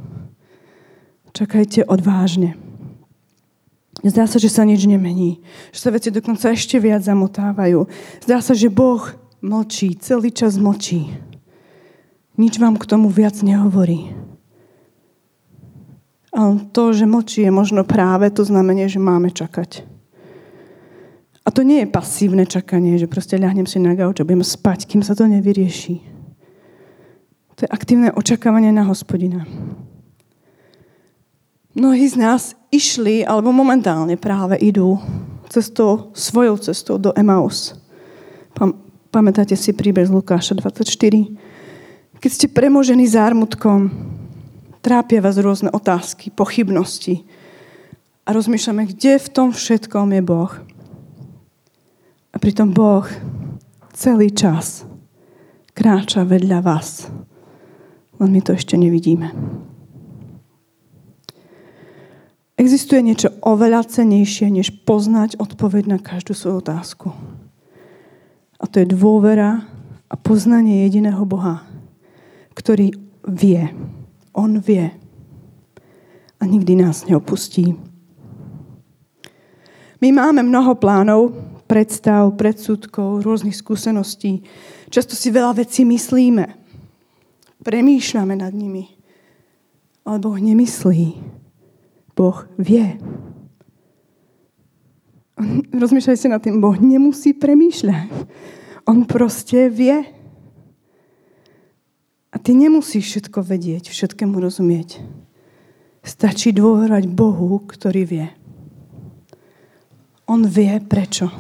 Čakajte 1.33 1.87
odvážne. 1.87 2.59
Zdá 4.03 4.31
sa, 4.31 4.39
že 4.39 4.51
sa 4.51 4.63
nič 4.63 4.87
nemení. 4.87 5.43
Že 5.75 5.79
sa 5.79 5.91
veci 5.91 6.09
dokonca 6.15 6.55
ešte 6.55 6.79
viac 6.79 7.03
zamotávajú. 7.03 7.91
Zdá 8.23 8.39
sa, 8.39 8.55
že 8.55 8.71
Boh 8.71 9.03
mlčí, 9.43 9.99
celý 9.99 10.31
čas 10.31 10.59
mlčí. 10.59 11.11
Nič 12.39 12.63
vám 12.63 12.79
k 12.79 12.87
tomu 12.87 13.11
viac 13.11 13.35
nehovorí. 13.43 14.15
Ale 16.31 16.71
to, 16.71 16.95
že 16.95 17.09
mlčí, 17.09 17.43
je 17.43 17.51
možno 17.51 17.83
práve 17.83 18.31
to 18.31 18.47
znamenie, 18.47 18.87
že 18.87 19.03
máme 19.03 19.35
čakať. 19.35 19.98
To 21.59 21.67
nie 21.67 21.83
je 21.83 21.91
pasívne 21.91 22.47
čakanie, 22.47 23.03
že 23.03 23.11
proste 23.11 23.35
ľahnem 23.35 23.67
si 23.67 23.83
na 23.83 23.99
gauč 23.99 24.23
a 24.23 24.29
budem 24.29 24.47
spať, 24.47 24.87
kým 24.87 25.03
sa 25.03 25.19
to 25.19 25.27
nevyrieši. 25.27 25.99
To 27.59 27.67
je 27.67 27.75
aktívne 27.75 28.15
očakávanie 28.15 28.71
na 28.71 28.87
hospodina. 28.87 29.43
Mnohí 31.75 32.07
z 32.07 32.15
nás 32.15 32.55
išli, 32.71 33.27
alebo 33.27 33.51
momentálne 33.51 34.15
práve 34.15 34.55
idú 34.63 35.03
cestou, 35.51 36.15
svojou 36.15 36.63
cestou 36.63 36.95
do 36.95 37.11
Emaus. 37.19 37.75
Pam, 38.55 38.79
pamätáte 39.11 39.59
si 39.59 39.75
príbeh 39.75 40.07
z 40.07 40.15
Lukáša 40.15 40.55
24? 40.55 40.87
Keď 42.23 42.31
ste 42.31 42.47
premožení 42.47 43.11
zármutkom, 43.11 43.91
trápia 44.79 45.19
vás 45.19 45.35
rôzne 45.43 45.75
otázky, 45.75 46.31
pochybnosti 46.31 47.27
a 48.23 48.31
rozmýšľame, 48.31 48.95
kde 48.95 49.19
v 49.19 49.29
tom 49.35 49.51
všetkom 49.51 50.15
je 50.15 50.23
Boh. 50.23 50.78
A 52.39 52.43
pritom 52.47 52.71
Boh 52.71 53.03
celý 53.91 54.31
čas 54.31 54.87
kráča 55.75 56.23
vedľa 56.23 56.63
vás. 56.63 57.11
Len 58.23 58.31
my 58.31 58.39
to 58.47 58.55
ešte 58.55 58.79
nevidíme. 58.79 59.35
Existuje 62.55 63.03
niečo 63.03 63.35
oveľa 63.43 63.91
cenejšie, 63.91 64.55
než 64.55 64.71
poznať 64.87 65.35
odpoveď 65.43 65.91
na 65.91 65.99
každú 65.99 66.31
svoju 66.31 66.63
otázku. 66.63 67.11
A 68.63 68.71
to 68.71 68.87
je 68.87 68.95
dôvera 68.95 69.67
a 70.07 70.15
poznanie 70.15 70.87
jediného 70.87 71.27
Boha, 71.27 71.67
ktorý 72.55 72.95
vie. 73.27 73.67
On 74.31 74.63
vie. 74.63 74.95
A 76.39 76.47
nikdy 76.47 76.79
nás 76.87 77.03
neopustí. 77.03 77.75
My 79.99 80.15
máme 80.15 80.47
mnoho 80.47 80.79
plánov, 80.79 81.35
predstav, 81.69 82.33
predsudkov, 82.35 83.21
rôznych 83.21 83.55
skúseností. 83.55 84.43
Často 84.89 85.13
si 85.13 85.29
veľa 85.29 85.61
vecí 85.61 85.85
myslíme. 85.85 86.57
Premýšľame 87.61 88.35
nad 88.41 88.57
nimi. 88.57 88.89
Ale 90.09 90.17
Boh 90.19 90.41
nemyslí. 90.41 91.21
Boh 92.17 92.49
vie. 92.57 92.97
Rozmýšľajte 95.71 96.19
si 96.19 96.33
nad 96.33 96.41
tým. 96.43 96.59
Boh 96.59 96.75
nemusí 96.81 97.37
premýšľať. 97.37 98.11
On 98.89 99.05
proste 99.05 99.69
vie. 99.69 100.03
A 102.33 102.37
ty 102.41 102.57
nemusíš 102.57 103.05
všetko 103.05 103.45
vedieť, 103.45 103.93
všetkému 103.93 104.41
rozumieť. 104.41 105.05
Stačí 106.01 106.57
dôverovať 106.57 107.05
Bohu, 107.13 107.61
ktorý 107.69 108.03
vie. 108.09 108.27
On 110.29 110.45
vie 110.45 110.77
prečo. 110.85 111.33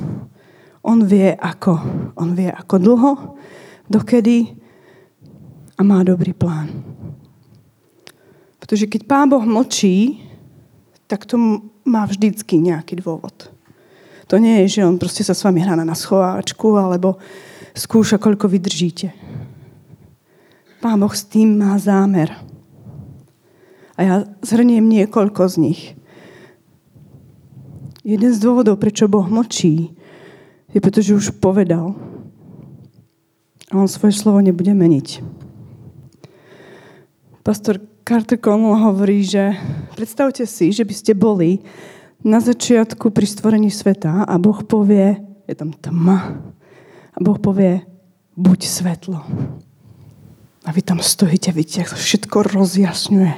On 0.82 1.04
vie 1.04 1.36
ako. 1.36 1.74
On 2.16 2.32
vie 2.32 2.48
ako 2.48 2.76
dlho, 2.80 3.12
dokedy 3.84 4.56
a 5.76 5.80
má 5.84 6.00
dobrý 6.00 6.32
plán. 6.32 6.72
Pretože 8.56 8.88
keď 8.88 9.00
Pán 9.04 9.28
Boh 9.28 9.44
mlčí, 9.44 10.24
tak 11.04 11.28
to 11.28 11.36
má 11.84 12.04
vždycky 12.04 12.60
nejaký 12.60 13.00
dôvod. 13.00 13.52
To 14.28 14.36
nie 14.36 14.64
je, 14.64 14.80
že 14.80 14.84
on 14.84 15.00
proste 15.00 15.24
sa 15.24 15.32
s 15.32 15.40
vami 15.40 15.64
hrá 15.64 15.72
na 15.72 15.96
schováčku 15.96 16.76
alebo 16.76 17.16
skúša, 17.72 18.20
koľko 18.20 18.48
vydržíte. 18.48 19.12
Pán 20.84 21.00
Boh 21.00 21.12
s 21.12 21.24
tým 21.24 21.56
má 21.56 21.76
zámer. 21.80 22.32
A 23.96 24.00
ja 24.04 24.14
zhrniem 24.44 24.84
niekoľko 24.84 25.42
z 25.48 25.56
nich. 25.58 25.82
Jeden 28.08 28.32
z 28.32 28.40
dôvodov, 28.40 28.80
prečo 28.80 29.04
Boh 29.04 29.28
mlčí, 29.28 29.92
je 30.72 30.80
preto, 30.80 31.04
že 31.04 31.12
už 31.12 31.36
povedal. 31.44 31.92
A 33.68 33.76
on 33.76 33.84
svoje 33.84 34.16
slovo 34.16 34.40
nebude 34.40 34.72
meniť. 34.72 35.20
Pastor 37.44 37.76
Carter 38.08 38.40
Connell 38.40 38.80
hovorí, 38.80 39.20
že 39.28 39.52
predstavte 39.92 40.48
si, 40.48 40.72
že 40.72 40.88
by 40.88 40.94
ste 40.96 41.12
boli 41.12 41.60
na 42.24 42.40
začiatku 42.40 43.12
pri 43.12 43.28
stvorení 43.28 43.68
sveta 43.68 44.24
a 44.24 44.34
Boh 44.40 44.64
povie, 44.64 45.20
je 45.44 45.52
tam 45.52 45.76
tma, 45.76 46.40
a 47.12 47.18
Boh 47.20 47.36
povie, 47.36 47.84
buď 48.40 48.58
svetlo. 48.64 49.20
A 50.64 50.68
vy 50.72 50.80
tam 50.80 51.04
stojíte, 51.04 51.52
vidíte, 51.52 51.84
ako 51.84 52.00
všetko 52.00 52.36
rozjasňuje. 52.56 53.34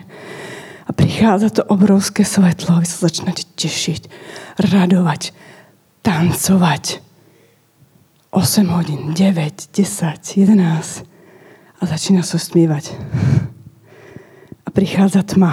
A 0.86 0.90
prichádza 0.94 1.58
to 1.58 1.62
obrovské 1.66 2.22
svetlo 2.22 2.78
a 2.78 2.82
vy 2.82 2.86
sa 2.86 3.10
začnete 3.10 3.49
tešiť, 3.60 4.02
radovať, 4.56 5.36
tancovať. 6.00 7.04
8 8.30 8.70
hodín, 8.70 9.10
9, 9.12 9.74
10, 9.74 10.38
11 10.38 11.04
a 11.80 11.82
začína 11.82 12.22
sa 12.22 12.38
smívať. 12.38 12.94
A 14.64 14.68
prichádza 14.70 15.26
tma. 15.26 15.50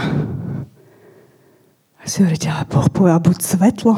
A 1.97 2.01
si 2.05 2.21
hovoríte, 2.21 2.47
ale 2.53 2.69
Boh 2.69 2.87
povie, 2.87 3.17
buď 3.17 3.37
svetlo. 3.41 3.93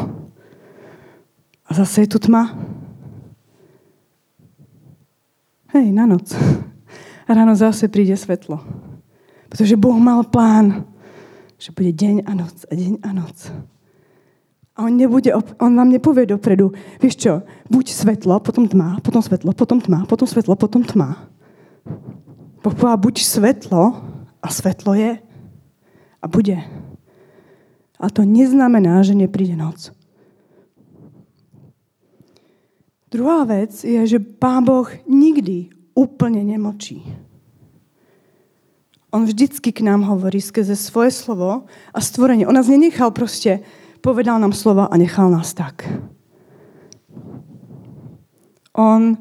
A 1.68 1.70
zase 1.76 2.08
je 2.08 2.16
tu 2.16 2.24
tma. 2.24 2.56
Hej, 5.76 5.92
na 5.92 6.08
noc. 6.08 6.34
A 7.28 7.30
ráno 7.36 7.54
zase 7.54 7.92
príde 7.92 8.16
svetlo. 8.16 8.64
Pretože 9.52 9.78
Boh 9.78 10.00
mal 10.00 10.24
plán 10.26 10.88
že 11.60 11.76
bude 11.76 11.92
deň 11.92 12.24
a 12.24 12.32
noc 12.40 12.64
a 12.72 12.74
deň 12.74 13.04
a 13.04 13.10
noc. 13.12 13.38
A 14.80 14.88
on, 14.88 14.96
nebude, 14.96 15.36
on 15.36 15.76
vám 15.76 15.92
nepovie 15.92 16.24
dopredu, 16.24 16.72
vieš 17.04 17.20
čo, 17.20 17.34
buď 17.68 17.86
svetlo, 17.92 18.40
potom 18.40 18.64
tma, 18.64 19.04
potom 19.04 19.20
svetlo, 19.20 19.52
potom 19.52 19.84
tma, 19.84 20.08
potom 20.08 20.24
svetlo, 20.24 20.56
potom 20.56 20.88
tma. 20.88 21.28
Boh 22.64 22.76
povie, 22.76 22.96
buď 22.96 23.16
svetlo 23.20 24.00
a 24.40 24.48
svetlo 24.48 24.96
je 24.96 25.20
a 26.24 26.26
bude. 26.32 26.56
A 28.00 28.06
to 28.08 28.24
neznamená, 28.24 29.04
že 29.04 29.20
nepríde 29.20 29.60
noc. 29.60 29.92
Druhá 33.12 33.44
vec 33.44 33.84
je, 33.84 34.00
že 34.08 34.24
Pán 34.24 34.64
Boh 34.64 34.88
nikdy 35.04 35.76
úplne 35.92 36.40
nemočí. 36.46 37.04
On 39.10 39.26
vždycky 39.26 39.74
k 39.74 39.82
nám 39.82 40.06
hovorí 40.06 40.38
skrze 40.38 40.78
svoje 40.78 41.12
slovo 41.12 41.66
a 41.90 42.00
stvorenie. 42.00 42.46
On 42.46 42.54
nás 42.54 42.70
nenechal 42.70 43.10
proste, 43.10 43.66
povedal 44.00 44.40
nám 44.40 44.56
slova 44.56 44.88
a 44.88 44.96
nechal 44.98 45.32
nás 45.32 45.54
tak. 45.54 45.88
On 48.74 49.18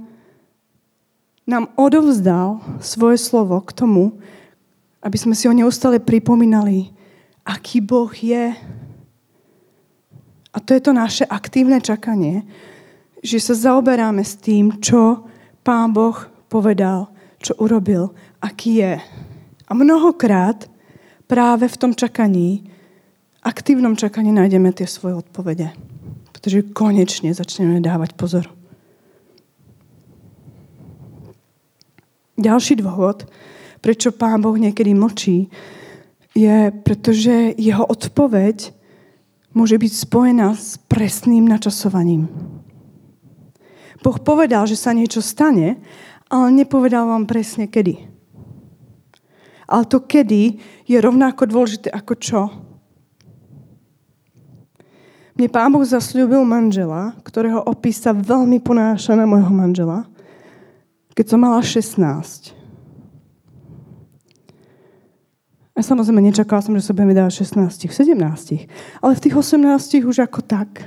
nám 1.48 1.72
odovzdal 1.80 2.60
svoje 2.78 3.16
slovo 3.16 3.64
k 3.64 3.72
tomu, 3.72 4.20
aby 5.00 5.16
sme 5.16 5.32
si 5.32 5.48
ho 5.48 5.54
neustále 5.56 5.96
pripomínali, 5.96 6.92
aký 7.48 7.80
Boh 7.80 8.12
je. 8.12 8.52
A 10.52 10.56
to 10.60 10.76
je 10.76 10.82
to 10.84 10.92
naše 10.92 11.24
aktívne 11.24 11.80
čakanie, 11.80 12.44
že 13.24 13.40
sa 13.40 13.56
zaoberáme 13.56 14.20
s 14.20 14.36
tým, 14.36 14.76
čo 14.84 15.24
Pán 15.64 15.96
Boh 15.96 16.16
povedal, 16.52 17.08
čo 17.40 17.56
urobil, 17.56 18.12
aký 18.44 18.84
je. 18.84 18.94
A 19.68 19.70
mnohokrát 19.72 20.68
práve 21.24 21.68
v 21.68 21.76
tom 21.76 21.92
čakaní, 21.96 22.67
aktívnom 23.42 23.94
čakaní 23.94 24.34
nájdeme 24.34 24.74
tie 24.74 24.86
svoje 24.86 25.18
odpovede. 25.18 25.70
Pretože 26.32 26.70
konečne 26.70 27.34
začneme 27.34 27.82
dávať 27.82 28.14
pozor. 28.14 28.46
Ďalší 32.38 32.78
dôvod, 32.78 33.26
prečo 33.82 34.14
Pán 34.14 34.38
Boh 34.38 34.54
niekedy 34.54 34.94
mlčí, 34.94 35.50
je, 36.38 36.70
pretože 36.70 37.58
jeho 37.58 37.82
odpoveď 37.82 38.70
môže 39.58 39.74
byť 39.74 39.92
spojená 39.92 40.54
s 40.54 40.78
presným 40.86 41.42
načasovaním. 41.50 42.30
Boh 43.98 44.18
povedal, 44.22 44.70
že 44.70 44.78
sa 44.78 44.94
niečo 44.94 45.18
stane, 45.18 45.82
ale 46.30 46.54
nepovedal 46.54 47.10
vám 47.10 47.26
presne 47.26 47.66
kedy. 47.66 48.06
Ale 49.66 49.84
to 49.90 49.98
kedy 50.06 50.62
je 50.86 50.96
rovnako 51.02 51.50
dôležité 51.50 51.90
ako 51.90 52.14
čo. 52.14 52.40
Mne 55.38 55.46
pán 55.54 55.70
Boh 55.70 55.86
zasľúbil 55.86 56.42
manžela, 56.42 57.14
ktorého 57.22 57.62
opis 57.62 58.02
sa 58.02 58.10
veľmi 58.10 58.58
ponáša 58.58 59.14
na 59.14 59.22
môjho 59.22 59.54
manžela, 59.54 60.02
keď 61.14 61.30
som 61.30 61.38
mala 61.38 61.62
16. 61.62 62.58
A 65.78 65.78
samozrejme 65.78 66.18
nečakala 66.18 66.58
som, 66.58 66.74
že 66.74 66.82
sa 66.82 66.90
budeme 66.90 67.14
dávať 67.14 67.46
16, 67.46 67.86
17. 67.86 68.18
Ale 68.98 69.12
v 69.14 69.22
tých 69.22 69.34
18 69.38 70.10
už 70.10 70.26
ako 70.26 70.42
tak. 70.42 70.82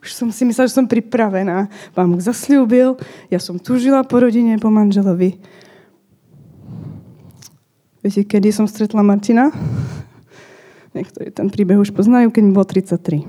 Už 0.00 0.16
som 0.16 0.32
si 0.32 0.48
myslela, 0.48 0.72
že 0.72 0.80
som 0.80 0.88
pripravená. 0.88 1.68
Pán 1.92 2.08
Boh 2.08 2.24
zasľúbil, 2.24 2.96
ja 3.28 3.36
som 3.36 3.60
tužila 3.60 4.08
po 4.08 4.24
rodine, 4.24 4.56
po 4.56 4.72
manželovi. 4.72 5.36
Viete, 8.00 8.24
kedy 8.24 8.56
som 8.56 8.64
stretla 8.64 9.04
Martina? 9.04 9.52
Niektorí 10.92 11.32
ten 11.32 11.48
príbeh 11.48 11.80
už 11.80 11.96
poznajú, 11.96 12.28
keď 12.28 12.42
mi 12.44 12.52
bolo 12.52 12.68
33. 12.68 13.24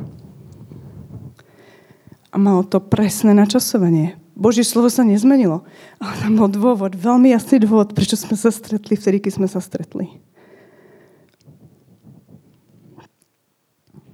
A 2.33 2.35
malo 2.35 2.67
to 2.67 2.83
presné 2.83 3.31
načasovanie. 3.31 4.19
Božie 4.33 4.65
slovo 4.65 4.89
sa 4.89 5.05
nezmenilo. 5.05 5.63
Ale 6.01 6.13
tam 6.19 6.33
bol 6.35 6.49
dôvod, 6.49 6.97
veľmi 6.97 7.31
jasný 7.31 7.63
dôvod, 7.63 7.93
prečo 7.93 8.17
sme 8.17 8.33
sa 8.35 8.49
stretli 8.49 8.97
vtedy, 8.97 9.21
keď 9.21 9.31
sme 9.37 9.47
sa 9.47 9.61
stretli. 9.61 10.09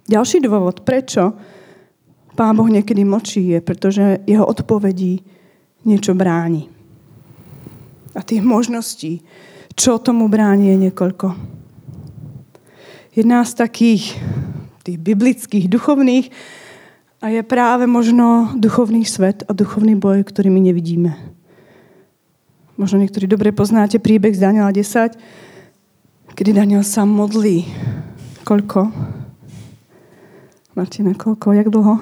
Ďalší 0.10 0.42
dôvod, 0.42 0.82
prečo 0.84 1.38
Pán 2.34 2.56
Boh 2.56 2.72
niekedy 2.72 3.04
mlčí, 3.04 3.52
je, 3.52 3.60
pretože 3.60 4.24
jeho 4.24 4.48
odpovedí 4.48 5.22
niečo 5.84 6.16
bráni. 6.16 6.72
A 8.16 8.24
tých 8.24 8.40
možností, 8.40 9.22
čo 9.76 10.00
tomu 10.00 10.32
bráni, 10.32 10.72
je 10.72 10.88
niekoľko. 10.88 11.59
Jedna 13.18 13.42
z 13.42 13.58
takých 13.58 14.22
tých 14.86 14.98
biblických, 15.02 15.66
duchovných 15.66 16.30
a 17.20 17.34
je 17.34 17.42
práve 17.42 17.90
možno 17.90 18.54
duchovný 18.54 19.02
svet 19.02 19.42
a 19.50 19.52
duchovný 19.52 19.98
boj, 19.98 20.22
ktorý 20.22 20.54
my 20.54 20.62
nevidíme. 20.70 21.18
Možno 22.78 23.02
niektorí 23.02 23.26
dobre 23.26 23.50
poznáte 23.52 23.98
príbeh 23.98 24.32
z 24.32 24.46
Daniela 24.46 24.72
10, 24.72 25.18
kedy 26.38 26.54
Daniel 26.54 26.86
sa 26.86 27.04
modlí. 27.04 27.66
Koľko? 28.48 28.94
Martina, 30.78 31.12
koľko? 31.18 31.58
Jak 31.58 31.68
dlho? 31.74 32.00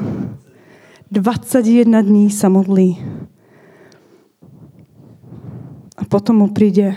21 1.10 1.88
dní 2.04 2.28
sa 2.30 2.52
modlí. 2.52 3.00
A 5.98 6.04
potom 6.06 6.46
mu 6.46 6.48
príde 6.52 6.94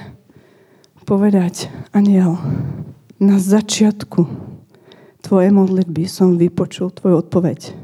povedať, 1.09 1.73
aniel, 1.95 2.37
na 3.21 3.37
začiatku 3.37 4.25
tvoje 5.21 5.53
modlitby 5.53 6.09
som 6.09 6.41
vypočul 6.41 6.89
tvoju 6.89 7.21
odpoveď. 7.21 7.77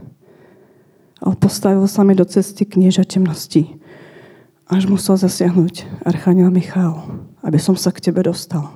A 1.21 1.37
postavil 1.37 1.85
sa 1.85 2.01
mi 2.09 2.17
do 2.17 2.25
cesty 2.25 2.65
knieža 2.65 3.05
temnosti. 3.05 3.77
Až 4.67 4.89
musel 4.89 5.21
zasiahnuť 5.21 6.03
Archaniel 6.09 6.49
Michal, 6.49 7.05
aby 7.45 7.61
som 7.61 7.77
sa 7.77 7.93
k 7.93 8.09
tebe 8.11 8.25
dostal. 8.25 8.67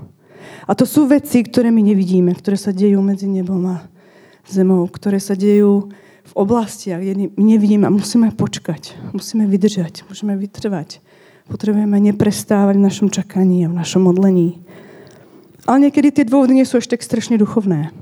A 0.68 0.76
to 0.76 0.84
sú 0.84 1.08
veci, 1.08 1.40
ktoré 1.42 1.72
my 1.72 1.80
nevidíme, 1.80 2.30
ktoré 2.36 2.60
sa 2.60 2.70
dejú 2.70 3.00
medzi 3.00 3.26
nebom 3.26 3.64
a 3.66 3.88
zemou, 4.46 4.84
ktoré 4.86 5.18
sa 5.18 5.32
dejú 5.32 5.88
v 6.30 6.32
oblastiach, 6.36 7.00
kde 7.00 7.32
my 7.34 7.56
nevidíme 7.56 7.88
a 7.88 7.92
musíme 7.92 8.30
počkať, 8.36 8.94
musíme 9.16 9.48
vydržať, 9.48 10.06
musíme 10.06 10.36
vytrvať. 10.36 11.02
Potrebujeme 11.50 11.98
neprestávať 11.98 12.78
v 12.78 12.86
našom 12.86 13.08
čakaní 13.10 13.66
a 13.66 13.72
v 13.72 13.78
našom 13.82 14.06
modlení. 14.06 14.62
Ale 15.70 15.86
niekedy 15.86 16.10
tie 16.10 16.26
dôvody 16.26 16.58
nie 16.58 16.66
sú 16.66 16.82
ešte 16.82 16.98
tak 16.98 17.06
strašne 17.06 17.38
duchovné. 17.38 17.94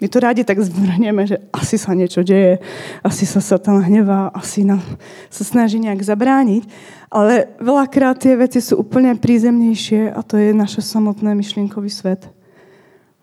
My 0.00 0.08
to 0.08 0.24
rádi 0.24 0.40
tak 0.40 0.56
zvrhneme, 0.56 1.28
že 1.28 1.36
asi 1.52 1.76
sa 1.76 1.92
niečo 1.92 2.24
deje, 2.24 2.64
asi 3.04 3.28
sa 3.28 3.44
Satan 3.44 3.84
hnevá, 3.84 4.32
asi 4.32 4.64
nám 4.64 4.80
sa 5.28 5.44
snaží 5.44 5.76
nejak 5.76 6.00
zabrániť. 6.00 6.64
Ale 7.12 7.52
veľakrát 7.60 8.24
tie 8.24 8.40
veci 8.40 8.64
sú 8.64 8.80
úplne 8.80 9.12
prízemnejšie 9.20 10.16
a 10.16 10.24
to 10.24 10.40
je 10.40 10.56
naše 10.56 10.80
samotné 10.80 11.36
myšlienkový 11.36 11.92
svet. 11.92 12.24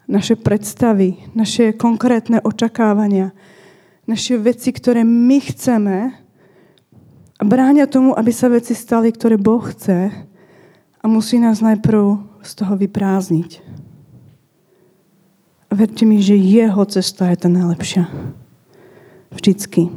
Naše 0.06 0.38
predstavy, 0.38 1.18
naše 1.34 1.74
konkrétne 1.74 2.46
očakávania, 2.46 3.34
naše 4.06 4.38
veci, 4.38 4.70
ktoré 4.70 5.02
my 5.02 5.38
chceme 5.42 5.98
a 7.34 7.44
bránia 7.50 7.90
tomu, 7.90 8.14
aby 8.14 8.30
sa 8.30 8.46
veci 8.46 8.78
stali, 8.78 9.10
ktoré 9.10 9.42
Boh 9.42 9.66
chce 9.74 10.14
a 11.02 11.06
musí 11.10 11.42
nás 11.42 11.66
najprv 11.66 12.29
z 12.50 12.54
toho 12.58 12.74
vyprázdniť. 12.74 13.62
A 15.70 15.72
verte 15.78 16.02
mi, 16.10 16.18
že 16.18 16.34
jeho 16.34 16.82
cesta 16.90 17.30
je 17.30 17.38
tá 17.46 17.46
najlepšia. 17.46 18.10
Vždycky. 19.30 19.94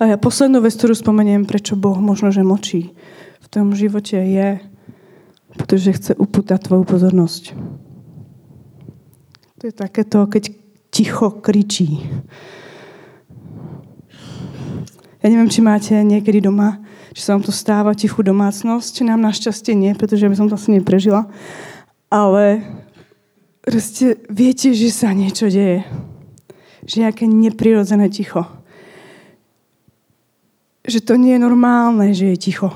A 0.00 0.08
ja 0.08 0.16
poslednú 0.16 0.64
vec, 0.64 0.72
ktorú 0.72 0.96
spomeniem, 0.96 1.44
prečo 1.44 1.76
Boh 1.76 2.00
možno, 2.00 2.32
že 2.32 2.40
močí 2.40 2.96
v 3.44 3.46
tom 3.52 3.76
živote 3.76 4.16
je, 4.16 4.64
pretože 5.52 5.92
chce 5.92 6.12
upútať 6.16 6.64
tvoju 6.64 6.88
pozornosť. 6.88 7.52
To 9.60 9.62
je 9.68 9.74
takéto, 9.74 10.24
keď 10.24 10.54
ticho 10.88 11.28
kričí. 11.44 12.00
Ja 15.20 15.26
neviem, 15.28 15.50
či 15.50 15.60
máte 15.60 15.98
niekedy 16.00 16.40
doma, 16.40 16.80
či 17.18 17.26
sa 17.26 17.34
vám 17.34 17.42
to 17.42 17.50
stáva 17.50 17.98
tichú 17.98 18.22
domácnosť, 18.22 19.02
nám 19.02 19.18
našťastie 19.26 19.74
nie, 19.74 19.90
pretože 19.98 20.30
by 20.30 20.38
som 20.38 20.46
to 20.46 20.54
asi 20.54 20.70
neprežila. 20.70 21.26
Ale 22.06 22.62
proste 23.58 24.22
viete, 24.30 24.70
že 24.70 24.94
sa 24.94 25.10
niečo 25.10 25.50
deje. 25.50 25.82
Že 26.86 27.02
nejaké 27.02 27.26
neprirodzené 27.26 28.06
ticho. 28.06 28.46
Že 30.86 30.98
to 31.02 31.18
nie 31.18 31.34
je 31.34 31.42
normálne, 31.42 32.14
že 32.14 32.30
je 32.30 32.38
ticho. 32.38 32.70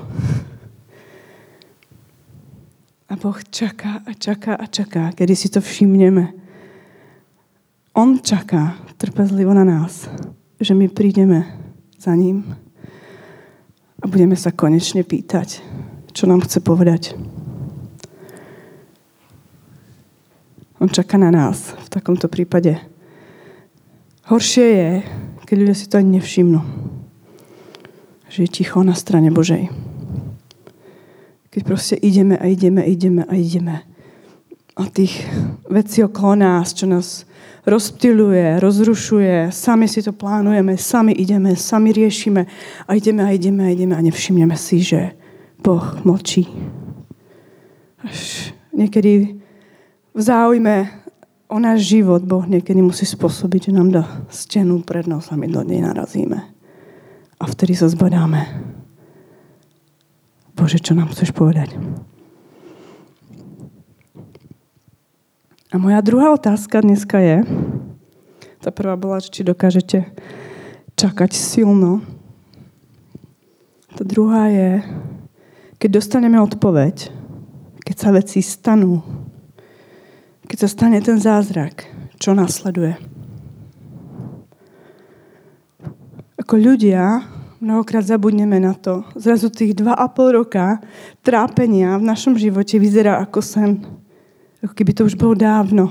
A 3.06 3.14
Boh 3.14 3.38
čaká 3.46 4.02
a 4.02 4.10
čaká 4.10 4.58
a 4.58 4.66
čaká, 4.66 5.14
kedy 5.14 5.38
si 5.38 5.54
to 5.54 5.62
všimneme. 5.62 6.34
On 7.94 8.18
čaká 8.18 8.74
trpezlivo 8.98 9.54
na 9.54 9.62
nás, 9.62 10.10
že 10.58 10.74
my 10.74 10.90
prídeme 10.90 11.46
za 11.94 12.10
ním 12.18 12.42
a 14.02 14.04
budeme 14.10 14.34
sa 14.34 14.50
konečne 14.50 15.06
pýtať, 15.06 15.62
čo 16.10 16.26
nám 16.26 16.42
chce 16.42 16.58
povedať. 16.58 17.14
On 20.82 20.90
čaká 20.90 21.14
na 21.14 21.30
nás 21.30 21.78
v 21.78 21.88
takomto 21.94 22.26
prípade. 22.26 22.74
Horšie 24.26 24.66
je, 24.66 24.90
keď 25.46 25.56
ľudia 25.62 25.76
si 25.78 25.86
to 25.86 26.02
ani 26.02 26.18
nevšimnú. 26.18 26.58
Že 28.26 28.38
je 28.42 28.50
ticho 28.50 28.82
na 28.82 28.98
strane 28.98 29.30
Božej. 29.30 29.70
Keď 31.54 31.62
proste 31.62 31.94
ideme 31.94 32.34
a 32.34 32.50
ideme, 32.50 32.82
ideme 32.82 33.22
a 33.22 33.34
ideme. 33.38 33.86
A 34.72 34.88
tých 34.88 35.20
vecí 35.68 36.00
okolo 36.00 36.34
nás, 36.34 36.72
čo 36.72 36.88
nás 36.88 37.28
rozptiluje, 37.68 38.58
rozrušuje, 38.58 39.52
sami 39.52 39.86
si 39.86 40.02
to 40.02 40.16
plánujeme, 40.16 40.74
sami 40.80 41.12
ideme, 41.12 41.54
sami 41.54 41.92
riešime 41.92 42.42
a 42.88 42.90
ideme 42.96 43.22
a 43.22 43.30
ideme 43.30 43.62
a 43.68 43.70
ideme 43.70 43.94
a 43.94 44.00
nevšimneme 44.00 44.56
si, 44.56 44.82
že 44.82 45.12
Boh 45.62 45.94
mlčí. 46.02 46.48
Až 48.02 48.50
niekedy 48.74 49.38
v 50.12 50.20
záujme 50.20 50.90
o 51.52 51.56
náš 51.60 51.92
život 51.92 52.24
Boh 52.24 52.48
niekedy 52.48 52.80
musí 52.80 53.04
spôsobiť, 53.04 53.68
že 53.68 53.76
nám 53.76 53.92
dá 53.92 54.04
stenu 54.32 54.80
pred 54.80 55.04
my 55.06 55.46
do 55.52 55.60
nej 55.62 55.84
narazíme. 55.84 56.40
A 57.36 57.44
vtedy 57.44 57.76
sa 57.76 57.92
zbadáme. 57.92 58.48
Bože, 60.56 60.80
čo 60.80 60.96
nám 60.96 61.12
chceš 61.12 61.36
povedať? 61.36 61.76
A 65.72 65.80
moja 65.80 66.04
druhá 66.04 66.36
otázka 66.36 66.84
dneska 66.84 67.16
je, 67.16 67.48
tá 68.60 68.68
prvá 68.68 68.92
bola, 68.92 69.24
či 69.24 69.40
dokážete 69.40 70.04
čakať 71.00 71.32
silno. 71.32 72.04
Tá 73.96 74.04
druhá 74.04 74.52
je, 74.52 74.84
keď 75.80 75.96
dostaneme 75.96 76.36
odpoveď, 76.44 77.08
keď 77.88 77.96
sa 77.96 78.12
veci 78.12 78.44
stanú, 78.44 79.00
keď 80.44 80.56
sa 80.60 80.68
stane 80.68 81.00
ten 81.00 81.16
zázrak, 81.16 81.88
čo 82.20 82.36
nasleduje. 82.36 82.92
Ako 86.36 86.60
ľudia 86.60 87.24
mnohokrát 87.64 88.04
zabudneme 88.04 88.60
na 88.60 88.76
to. 88.76 89.08
Zrazu 89.16 89.48
tých 89.48 89.72
dva 89.72 89.96
a 89.96 90.04
pol 90.12 90.36
roka 90.36 90.84
trápenia 91.24 91.96
v 91.96 92.04
našom 92.04 92.36
živote 92.36 92.76
vyzerá 92.76 93.24
ako 93.24 93.40
sen. 93.40 93.91
Ako 94.62 94.74
keby 94.78 94.94
to 94.94 95.02
už 95.10 95.18
bolo 95.18 95.34
dávno. 95.34 95.90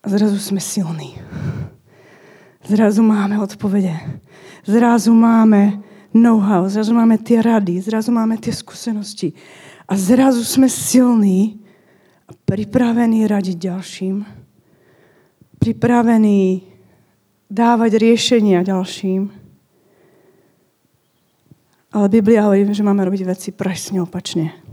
A 0.00 0.06
zrazu 0.06 0.38
sme 0.38 0.62
silní. 0.62 1.18
Zrazu 2.62 3.02
máme 3.02 3.42
odpovede. 3.42 3.94
Zrazu 4.62 5.10
máme 5.10 5.82
know-how, 6.14 6.66
zrazu 6.70 6.94
máme 6.94 7.18
tie 7.18 7.42
rady, 7.42 7.78
zrazu 7.82 8.10
máme 8.10 8.38
tie 8.38 8.50
skúsenosti. 8.54 9.34
A 9.86 9.94
zrazu 9.94 10.42
sme 10.42 10.66
silní 10.66 11.62
a 12.26 12.34
pripravený 12.34 13.30
radiť 13.30 13.56
ďalším, 13.70 14.26
pripravený 15.62 16.66
dávať 17.46 17.92
riešenia 18.02 18.66
ďalším. 18.66 19.30
Ale 21.94 22.06
Biblia 22.10 22.42
hovorí, 22.44 22.66
že 22.74 22.82
máme 22.82 23.06
robiť 23.06 23.22
veci 23.22 23.48
presne 23.54 24.02
opačne. 24.02 24.65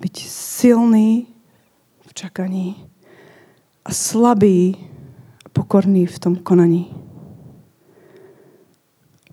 Byť 0.00 0.16
silný 0.24 1.28
v 2.08 2.10
čakaní 2.16 2.88
a 3.84 3.92
slabý 3.92 4.80
a 5.44 5.48
pokorný 5.52 6.08
v 6.08 6.16
tom 6.16 6.34
konaní. 6.40 6.88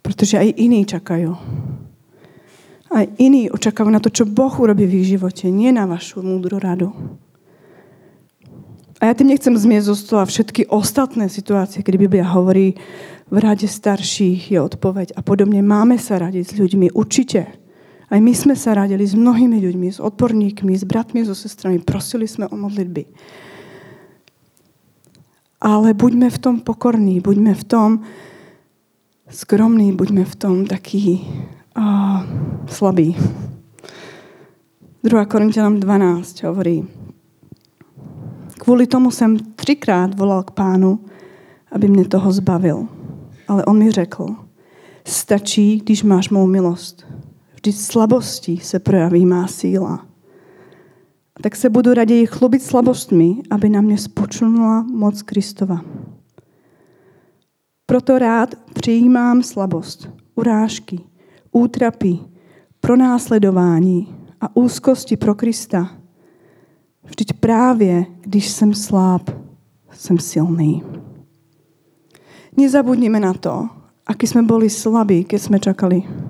Pretože 0.03 0.39
aj 0.39 0.59
iní 0.59 0.83
čakajú. 0.83 1.31
Aj 2.87 3.05
iní 3.19 3.51
očakávajú 3.51 3.91
na 3.91 4.03
to, 4.03 4.11
čo 4.11 4.23
Boh 4.23 4.51
urobí 4.59 4.87
v 4.87 5.03
ich 5.03 5.15
živote, 5.15 5.51
nie 5.51 5.71
na 5.75 5.83
vašu 5.83 6.23
múdru 6.23 6.59
radu. 6.59 6.95
A 8.97 9.11
ja 9.11 9.13
tým 9.13 9.29
nechcem 9.29 9.53
zmiesť 9.53 9.87
zo 9.93 9.95
stola 9.95 10.23
všetky 10.25 10.71
ostatné 10.73 11.29
situácie, 11.29 11.85
kedy 11.85 12.07
Biblia 12.07 12.25
hovorí, 12.25 12.79
v 13.27 13.37
rade 13.37 13.67
starších 13.67 14.55
je 14.55 14.59
odpoveď 14.63 15.13
a 15.13 15.21
podobne. 15.21 15.59
Máme 15.59 15.99
sa 15.99 16.17
radiť 16.17 16.43
s 16.47 16.53
ľuďmi, 16.55 16.95
určite. 16.95 17.66
Aj 18.07 18.19
my 18.23 18.31
sme 18.31 18.55
sa 18.55 18.71
radili 18.71 19.03
s 19.03 19.11
mnohými 19.11 19.59
ľuďmi, 19.59 19.87
s 19.91 19.99
odborníkmi, 19.99 20.71
s 20.71 20.87
bratmi, 20.87 21.27
so 21.27 21.35
sestrami. 21.35 21.83
Prosili 21.83 22.23
sme 22.23 22.47
o 22.47 22.55
modlitby. 22.55 23.03
Ale 25.59 25.91
buďme 25.91 26.31
v 26.31 26.37
tom 26.39 26.55
pokorní, 26.63 27.19
buďme 27.19 27.51
v 27.51 27.63
tom 27.63 27.89
skromní, 29.27 29.91
buďme 29.91 30.23
v 30.23 30.35
tom 30.35 30.63
taký 30.63 31.27
uh, 31.75 32.23
slabý. 32.71 33.15
2. 35.03 35.25
Korintianom 35.25 35.79
12 35.79 36.43
hovorí, 36.43 36.87
kvůli 38.59 38.87
tomu 38.87 39.11
jsem 39.11 39.39
třikrát 39.39 40.19
volal 40.19 40.43
k 40.43 40.51
pánu, 40.51 40.99
aby 41.71 41.87
mě 41.87 42.07
toho 42.07 42.31
zbavil. 42.31 42.87
Ale 43.47 43.65
on 43.65 43.77
mi 43.77 43.91
řekl, 43.91 44.35
stačí, 45.05 45.77
když 45.77 46.03
máš 46.03 46.29
mou 46.29 46.47
milost. 46.47 47.05
Vždyť 47.57 47.75
slabosti 47.75 48.57
se 48.61 48.79
projaví 48.79 49.25
má 49.25 49.47
síla. 49.47 50.05
Tak 51.41 51.55
se 51.55 51.69
budu 51.69 51.93
raději 51.93 52.25
chlubit 52.25 52.63
slabostmi, 52.63 53.41
aby 53.49 53.69
na 53.69 53.81
mě 53.81 53.97
spočnula 53.97 54.85
moc 54.93 55.21
Kristova. 55.21 55.81
Proto 57.85 58.19
rád 58.19 58.55
přijímám 58.73 59.43
slabost, 59.43 60.09
urážky, 60.35 60.99
útrapy, 61.51 62.19
pronásledování 62.79 64.15
a 64.41 64.55
úzkosti 64.55 65.17
pro 65.17 65.35
Krista. 65.35 65.89
Vždyť 67.03 67.33
právě, 67.33 68.05
když 68.21 68.49
jsem 68.49 68.73
sláb, 68.73 69.29
jsem 69.91 70.17
silný. 70.17 70.83
Nezabudnime 72.57 73.19
na 73.19 73.33
to, 73.33 73.69
aký 74.01 74.27
sme 74.27 74.41
boli 74.41 74.65
slabí, 74.65 75.21
keď 75.23 75.39
sme 75.41 75.57
čakali. 75.61 76.26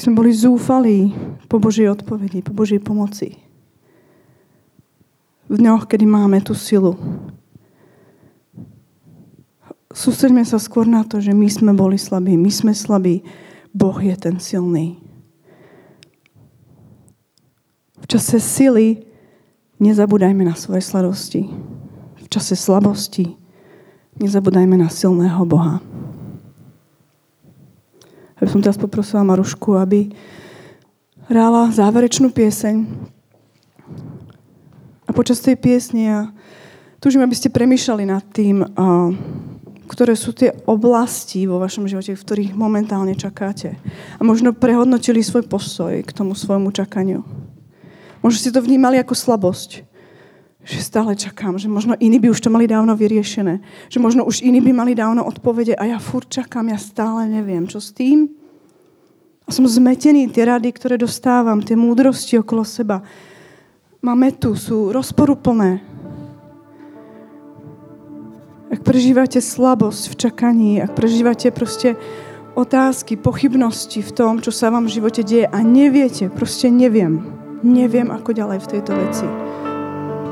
Keď 0.00 0.08
sme 0.08 0.16
boli 0.16 0.32
zúfalí 0.32 1.12
po 1.44 1.60
Božej 1.60 1.92
odpovedi, 1.92 2.40
po 2.40 2.56
Božej 2.56 2.80
pomoci. 2.80 3.36
V 5.44 5.60
dňoch, 5.60 5.84
kedy 5.84 6.08
máme 6.08 6.40
tú 6.40 6.56
silu. 6.56 6.96
Sústreďme 9.92 10.40
sa 10.48 10.56
skôr 10.56 10.88
na 10.88 11.04
to, 11.04 11.20
že 11.20 11.36
my 11.36 11.44
sme 11.52 11.76
boli 11.76 12.00
slabí, 12.00 12.32
my 12.40 12.48
sme 12.48 12.72
slabí, 12.72 13.20
Boh 13.76 14.00
je 14.00 14.16
ten 14.16 14.40
silný. 14.40 14.96
V 18.00 18.08
čase 18.08 18.40
sily 18.40 19.04
nezabúdajme 19.84 20.48
na 20.48 20.56
svoje 20.56 20.80
sladosti. 20.80 21.44
V 22.24 22.26
čase 22.32 22.56
slabosti 22.56 23.36
nezabúdajme 24.16 24.80
na 24.80 24.88
silného 24.88 25.44
Boha. 25.44 25.84
Ja 28.40 28.48
som 28.48 28.64
teraz 28.64 28.80
poprosila 28.80 29.20
Marušku, 29.20 29.76
aby 29.76 30.08
hrála 31.28 31.68
záverečnú 31.68 32.32
pieseň. 32.32 32.88
A 35.04 35.10
počas 35.12 35.44
tej 35.44 35.60
piesne 35.60 36.00
ja 36.00 36.20
túžim, 37.04 37.20
aby 37.20 37.36
ste 37.36 37.52
premýšľali 37.52 38.04
nad 38.08 38.24
tým, 38.32 38.64
ktoré 39.90 40.16
sú 40.16 40.32
tie 40.32 40.56
oblasti 40.64 41.44
vo 41.44 41.60
vašom 41.60 41.84
živote, 41.84 42.16
v 42.16 42.24
ktorých 42.24 42.52
momentálne 42.56 43.12
čakáte. 43.12 43.76
A 44.16 44.24
možno 44.24 44.56
prehodnotili 44.56 45.20
svoj 45.20 45.44
postoj 45.44 46.00
k 46.00 46.10
tomu 46.14 46.32
svojmu 46.32 46.72
čakaniu. 46.72 47.26
Možno 48.24 48.36
ste 48.40 48.54
to 48.54 48.64
vnímali 48.64 48.96
ako 49.02 49.12
slabosť. 49.12 49.89
Že 50.70 50.86
stále 50.86 51.18
čakám, 51.18 51.58
že 51.58 51.66
možno 51.66 51.98
iní 51.98 52.22
by 52.22 52.30
už 52.30 52.46
to 52.46 52.50
mali 52.50 52.70
dávno 52.70 52.94
vyriešené. 52.94 53.58
Že 53.90 53.98
možno 53.98 54.22
už 54.22 54.46
iní 54.46 54.62
by 54.62 54.70
mali 54.70 54.94
dávno 54.94 55.26
odpovede 55.26 55.74
a 55.74 55.90
ja 55.90 55.98
furt 55.98 56.30
čakám, 56.30 56.70
ja 56.70 56.78
stále 56.78 57.26
neviem, 57.26 57.66
čo 57.66 57.82
s 57.82 57.90
tým. 57.90 58.30
A 59.44 59.50
som 59.50 59.66
zmetený, 59.66 60.30
tie 60.30 60.46
rady, 60.46 60.70
ktoré 60.70 60.94
dostávam, 60.94 61.58
tie 61.58 61.74
múdrosti 61.74 62.38
okolo 62.38 62.62
seba. 62.62 63.02
Máme 63.98 64.30
tu, 64.38 64.54
sú 64.54 64.94
rozporuplné. 64.94 65.82
Ak 68.70 68.86
prežívate 68.86 69.42
slabosť 69.42 70.14
v 70.14 70.14
čakaní, 70.14 70.70
ak 70.78 70.94
prežívate 70.94 71.50
proste 71.50 71.98
otázky, 72.54 73.18
pochybnosti 73.18 74.06
v 74.06 74.14
tom, 74.14 74.38
čo 74.38 74.54
sa 74.54 74.70
vám 74.70 74.86
v 74.86 75.02
živote 75.02 75.26
deje 75.26 75.50
a 75.50 75.58
neviete, 75.66 76.30
proste 76.30 76.70
neviem, 76.70 77.26
neviem, 77.66 78.06
ako 78.14 78.30
ďalej 78.30 78.62
v 78.62 78.70
tejto 78.70 78.92
veci. 78.94 79.26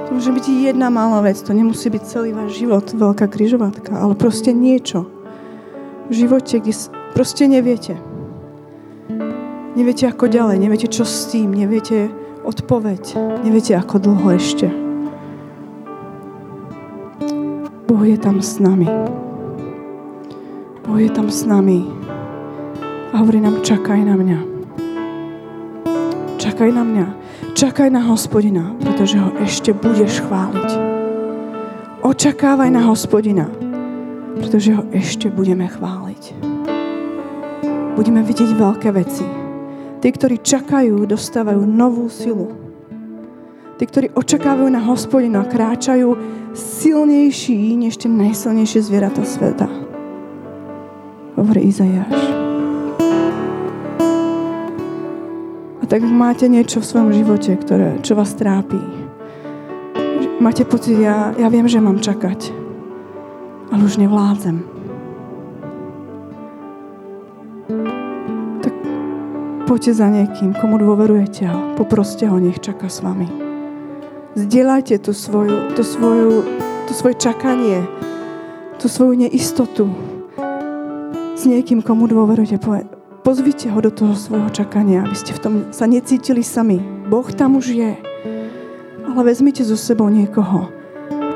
To 0.09 0.17
môže 0.17 0.33
byť 0.33 0.73
jedna 0.73 0.89
malá 0.89 1.21
vec, 1.21 1.37
to 1.37 1.53
nemusí 1.53 1.93
byť 1.93 2.03
celý 2.09 2.33
váš 2.33 2.57
život, 2.57 2.89
veľká 2.97 3.29
kryžovatka, 3.29 3.93
ale 3.93 4.17
proste 4.17 4.57
niečo 4.57 5.05
v 6.09 6.25
živote, 6.25 6.65
kde 6.65 6.73
proste 7.13 7.45
neviete. 7.45 8.01
Neviete, 9.77 10.09
ako 10.09 10.33
ďalej, 10.33 10.65
neviete, 10.65 10.89
čo 10.89 11.05
s 11.05 11.29
tým, 11.29 11.53
neviete 11.53 12.09
odpoveď, 12.41 13.21
neviete, 13.45 13.77
ako 13.77 14.01
dlho 14.01 14.29
ešte. 14.33 14.73
Boh 17.85 18.01
je 18.09 18.17
tam 18.17 18.41
s 18.41 18.57
nami. 18.57 18.89
Boh 20.89 20.99
je 21.05 21.13
tam 21.13 21.29
s 21.29 21.45
nami 21.45 21.85
a 23.13 23.21
hovorí 23.21 23.45
nám, 23.45 23.61
čakaj 23.61 24.01
na 24.09 24.17
mňa. 24.17 24.39
Čakaj 26.41 26.73
na 26.73 26.81
mňa. 26.81 27.07
Čakaj 27.59 27.91
na 27.91 28.03
hospodina, 28.07 28.75
pretože 28.79 29.19
ho 29.19 29.35
ešte 29.43 29.75
budeš 29.75 30.23
chváliť. 30.23 30.71
Očakávaj 32.07 32.71
na 32.71 32.87
hospodina, 32.87 33.51
pretože 34.39 34.75
ho 34.75 34.87
ešte 34.95 35.27
budeme 35.31 35.67
chváliť. 35.67 36.23
Budeme 37.99 38.23
vidieť 38.23 38.51
veľké 38.55 38.89
veci. 38.95 39.27
Tí, 39.99 40.09
ktorí 40.15 40.39
čakajú, 40.39 41.03
dostávajú 41.11 41.67
novú 41.67 42.07
silu. 42.07 42.55
Tí, 43.79 43.85
ktorí 43.87 44.15
očakávajú 44.15 44.71
na 44.71 44.83
hospodina, 44.87 45.43
kráčajú 45.43 46.15
silnejší 46.55 47.75
než 47.75 47.99
tie 47.99 48.11
najsilnejšie 48.11 48.87
zvieratá 48.87 49.27
sveta. 49.27 49.67
Hovorí 51.35 51.67
Izajáš. 51.67 52.48
Tak 55.89 56.05
máte 56.05 56.53
niečo 56.53 56.85
v 56.85 56.89
svojom 56.89 57.11
živote, 57.17 57.57
ktoré, 57.57 57.97
čo 58.05 58.13
vás 58.13 58.37
trápi. 58.37 58.77
Máte 60.39 60.69
pocit, 60.69 61.01
ja, 61.01 61.33
ja 61.35 61.49
viem, 61.49 61.65
že 61.65 61.81
mám 61.81 61.99
čakať, 61.99 62.53
ale 63.73 63.81
už 63.83 63.97
nevládzem. 63.97 64.61
Tak 68.61 68.75
poďte 69.65 69.93
za 69.97 70.07
niekým, 70.13 70.53
komu 70.61 70.77
dôverujete 70.77 71.49
a 71.49 71.57
poproste 71.75 72.29
ho, 72.29 72.37
nech 72.37 72.61
čaká 72.61 72.93
s 72.93 73.01
vami. 73.01 73.27
Zdieľajte 74.37 75.01
tú 75.03 75.17
svoju, 75.17 75.73
tú 75.73 75.83
svoju, 75.83 76.45
tú 76.85 76.93
svoje 76.93 77.17
čakanie, 77.17 77.81
tú 78.77 78.87
svoju 78.93 79.25
neistotu 79.25 79.89
s 81.33 81.43
niekým, 81.49 81.81
komu 81.81 82.07
dôverujete. 82.07 82.98
Pozvite 83.29 83.69
ho 83.69 83.85
do 83.85 83.93
toho 83.93 84.17
svojho 84.17 84.49
čakania, 84.49 85.05
aby 85.05 85.13
ste 85.13 85.37
v 85.37 85.41
tom 85.45 85.55
sa 85.69 85.85
necítili 85.85 86.41
sami. 86.41 86.81
Boh 87.13 87.29
tam 87.29 87.61
už 87.61 87.77
je. 87.77 87.93
Ale 89.05 89.21
vezmite 89.21 89.61
so 89.69 89.77
sebou 89.77 90.09
niekoho, 90.09 90.73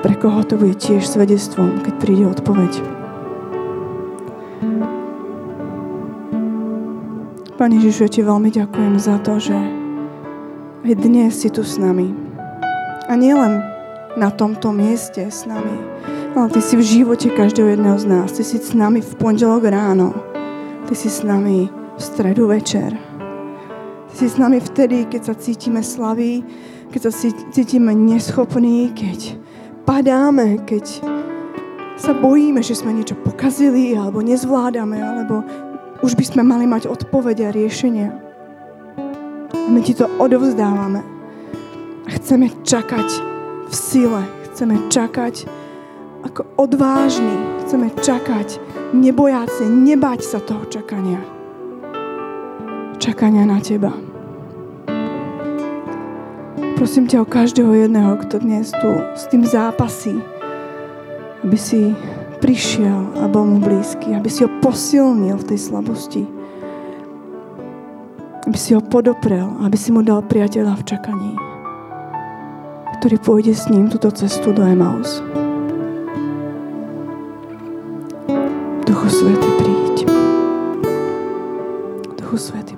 pre 0.01 0.17
koho 0.17 0.41
to 0.41 0.57
bude 0.57 0.81
tiež 0.81 1.05
svedectvom, 1.05 1.85
keď 1.85 1.95
príde 2.01 2.25
odpoveď. 2.33 2.73
Pane 7.61 7.77
Ježišu, 7.77 8.09
ja 8.09 8.11
ti 8.17 8.25
veľmi 8.25 8.49
ďakujem 8.49 8.97
za 8.97 9.21
to, 9.21 9.37
že 9.37 9.57
aj 10.89 10.97
dnes 10.97 11.37
si 11.37 11.53
tu 11.53 11.61
s 11.61 11.77
nami. 11.77 12.09
A 13.05 13.21
nielen 13.21 13.61
na 14.17 14.33
tomto 14.33 14.73
mieste 14.73 15.29
s 15.29 15.45
nami, 15.45 15.77
ale 16.33 16.49
ty 16.57 16.65
si 16.65 16.73
v 16.73 16.89
živote 16.89 17.29
každého 17.29 17.77
jedného 17.77 18.01
z 18.01 18.09
nás. 18.09 18.33
Ty 18.33 18.49
si 18.49 18.57
s 18.57 18.73
nami 18.73 19.05
v 19.05 19.13
pondelok 19.21 19.69
ráno. 19.69 20.17
Ty 20.89 20.97
si 20.97 21.13
s 21.13 21.21
nami 21.21 21.82
stredu 22.03 22.51
večer. 22.51 22.99
Si 24.13 24.29
s 24.29 24.37
nami 24.37 24.59
vtedy, 24.61 25.07
keď 25.07 25.23
sa 25.23 25.35
cítime 25.39 25.81
slaví, 25.87 26.43
keď 26.91 27.01
sa 27.09 27.13
cítime 27.55 27.95
neschopní, 27.95 28.91
keď 28.93 29.39
padáme, 29.87 30.61
keď 30.67 30.85
sa 31.97 32.13
bojíme, 32.13 32.61
že 32.61 32.75
sme 32.75 32.93
niečo 32.93 33.15
pokazili 33.15 33.95
alebo 33.95 34.21
nezvládame, 34.21 34.99
alebo 34.99 35.47
už 36.03 36.19
by 36.19 36.25
sme 36.27 36.43
mali 36.43 36.67
mať 36.67 36.91
odpovede 36.91 37.47
a 37.47 37.55
riešenia. 37.55 38.11
A 39.55 39.69
my 39.71 39.81
ti 39.81 39.95
to 39.95 40.11
odovzdávame. 40.19 41.01
A 42.05 42.11
chceme 42.19 42.51
čakať 42.67 43.09
v 43.71 43.75
sile. 43.75 44.23
Chceme 44.51 44.91
čakať 44.91 45.47
ako 46.27 46.43
odvážni. 46.59 47.63
Chceme 47.65 47.95
čakať 48.03 48.59
nebojáci, 48.93 49.65
nebať 49.71 50.21
sa 50.27 50.43
toho 50.43 50.67
čakania 50.67 51.42
čakania 53.03 53.43
na 53.43 53.59
Teba. 53.59 53.91
Prosím 56.79 57.11
ťa 57.11 57.23
o 57.23 57.27
každého 57.27 57.75
jedného, 57.75 58.15
kto 58.23 58.39
dnes 58.39 58.71
tu 58.71 58.91
s 59.19 59.27
tým 59.27 59.43
zápasí, 59.43 60.23
aby 61.43 61.59
si 61.59 61.99
prišiel 62.39 63.19
a 63.19 63.27
bol 63.27 63.43
mu 63.43 63.59
blízky, 63.59 64.15
aby 64.15 64.31
si 64.31 64.47
ho 64.47 64.51
posilnil 64.63 65.35
v 65.35 65.49
tej 65.51 65.59
slabosti, 65.59 66.23
aby 68.47 68.59
si 68.59 68.79
ho 68.79 68.83
podoprel, 68.83 69.51
aby 69.67 69.75
si 69.75 69.91
mu 69.91 70.07
dal 70.07 70.23
priateľa 70.23 70.79
v 70.79 70.87
čakaní, 70.87 71.33
ktorý 73.03 73.19
pôjde 73.19 73.55
s 73.59 73.67
ním 73.67 73.91
túto 73.91 74.15
cestu 74.15 74.55
do 74.55 74.63
Emaus. 74.63 75.19
Duchu 78.87 79.09
Svety, 79.11 79.51
príď. 79.59 79.97
Duchu 82.19 82.37
Svety, 82.39 82.72